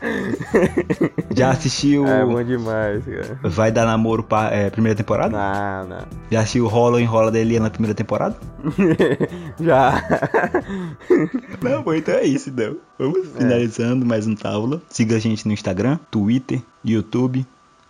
Já 1.36 1.52
assistiu 1.52 2.06
É 2.08 2.24
bom 2.26 2.44
demais, 2.44 3.04
cara. 3.06 3.40
Vai 3.44 3.72
Dar 3.72 3.86
Namoro 3.86 4.24
pa- 4.24 4.50
é, 4.50 4.70
primeira 4.70 4.96
temporada? 4.96 5.36
Não, 5.38 5.88
não. 5.88 6.06
Já 6.32 6.42
assistiu 6.42 6.68
Rola 6.68 6.96
ou 6.96 7.00
Enrola 7.00 7.32
da 7.32 7.40
Eliana 7.40 7.70
primeira 7.70 7.94
temporada? 7.96 8.36
Já. 9.60 10.04
Não, 11.62 11.82
bom, 11.84 11.94
então 11.94 12.14
é 12.16 12.24
isso, 12.26 12.50
então. 12.50 12.78
Vamos 13.00 13.28
finalizando 13.36 14.06
mais 14.06 14.28
um 14.28 14.36
Távola. 14.36 14.82
Siga 14.90 15.16
a 15.16 15.20
gente 15.20 15.46
no 15.48 15.54
Instagram, 15.54 15.98
Twitter, 16.12 16.62
YouTube, 16.84 17.46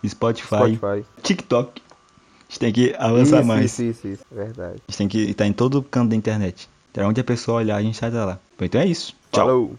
Spotify, 0.06 0.46
Spotify. 0.46 1.04
TikTok. 1.22 1.82
A 1.82 2.50
gente 2.50 2.58
tem 2.60 2.72
que 2.72 2.94
avançar 2.98 3.38
isso, 3.40 3.46
mais. 3.48 3.64
Isso, 3.66 3.82
isso, 3.82 4.08
isso. 4.08 4.24
Verdade. 4.32 4.76
A 4.88 4.90
gente 4.90 4.98
tem 4.98 5.08
que 5.08 5.18
estar 5.30 5.46
em 5.46 5.52
todo 5.52 5.82
canto 5.82 6.10
da 6.10 6.16
internet. 6.16 6.68
Pra 6.92 7.06
onde 7.06 7.20
a 7.20 7.24
pessoa 7.24 7.58
olhar, 7.58 7.76
a 7.76 7.82
gente 7.82 7.96
sai 7.96 8.10
lá. 8.10 8.38
Bom, 8.58 8.64
então 8.64 8.80
é 8.80 8.86
isso. 8.86 9.14
Tchau. 9.30 9.46
Falou. 9.46 9.74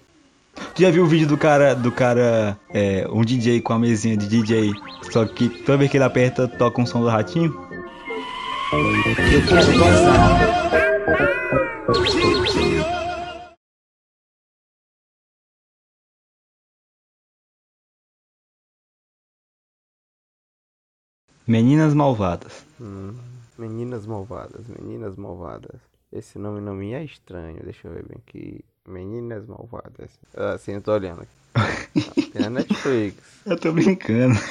Tu 0.75 0.81
já 0.81 0.91
viu 0.91 1.03
o 1.03 1.07
vídeo 1.07 1.27
do 1.27 1.37
cara, 1.37 1.73
do 1.73 1.91
cara, 1.91 2.57
é, 2.73 3.07
um 3.11 3.21
DJ 3.21 3.61
com 3.61 3.73
a 3.73 3.79
mesinha 3.79 4.15
de 4.15 4.27
DJ, 4.27 4.71
só 5.11 5.25
que 5.25 5.49
toda 5.49 5.77
vez 5.77 5.91
que 5.91 5.97
ele 5.97 6.03
aperta, 6.03 6.47
toca 6.47 6.81
um 6.81 6.85
som 6.85 7.01
do 7.01 7.07
ratinho? 7.07 7.53
Eu 8.71 9.45
quero 9.47 9.73
gozar. 9.77 10.59
Meninas 21.49 21.95
Malvadas. 21.95 22.63
Hum, 22.79 23.15
Meninas 23.57 24.05
Malvadas, 24.05 24.67
Meninas 24.67 25.15
Malvadas. 25.15 25.81
Esse 26.11 26.37
nome 26.37 26.61
não 26.61 26.75
me 26.75 26.93
é 26.93 27.03
estranho, 27.03 27.63
deixa 27.63 27.87
eu 27.87 27.93
ver 27.95 28.03
bem 28.03 28.17
aqui. 28.19 28.63
Meninas 28.89 29.45
Malvadas. 29.47 30.09
Ah, 30.35 30.57
sim, 30.57 30.73
eu 30.73 30.81
tô 30.81 30.91
olhando 30.93 31.21
aqui. 31.21 32.31
Tem 32.33 32.41
na 32.41 32.49
Netflix. 32.49 33.15
Eu 33.45 33.57
tô 33.57 33.71
brincando. 33.71 34.37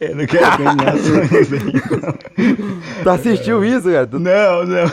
Eu 0.00 0.14
não 0.16 0.26
quero 0.26 0.58
ganhar 0.58 0.96
sonhos 0.98 1.52
aí. 1.52 1.72
Tu 3.02 3.10
assistiu 3.10 3.64
isso, 3.64 3.90
cara? 3.90 4.06
Tu- 4.06 4.18
Não, 4.20 4.64
não. 4.64 4.90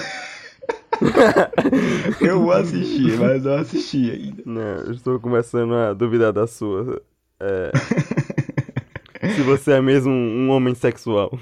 Eu 2.22 2.40
vou 2.42 2.52
assistir, 2.54 3.18
mas 3.20 3.44
não 3.44 3.54
assisti 3.58 4.10
ainda. 4.12 4.42
Não, 4.46 4.62
eu 4.86 4.92
estou 4.92 5.20
começando 5.20 5.74
a 5.76 5.94
duvidar 5.94 6.34
da 6.34 6.48
sua. 6.48 7.02
É... 7.40 7.72
Se 9.36 9.42
você 9.44 9.74
é 9.74 9.82
mesmo 9.82 10.12
um, 10.12 10.48
um 10.48 10.50
homem 10.50 10.74
sexual. 10.76 11.38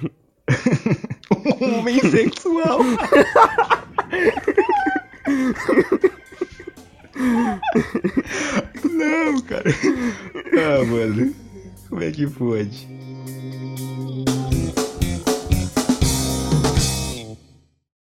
Um 1.62 1.80
homem 1.80 2.00
sexual. 2.02 2.80
Não, 8.84 9.42
cara. 9.42 9.70
Ah, 10.54 10.86
mano. 10.86 11.34
Como 11.90 12.04
é 12.04 12.12
que 12.12 12.28
pode? 12.28 12.88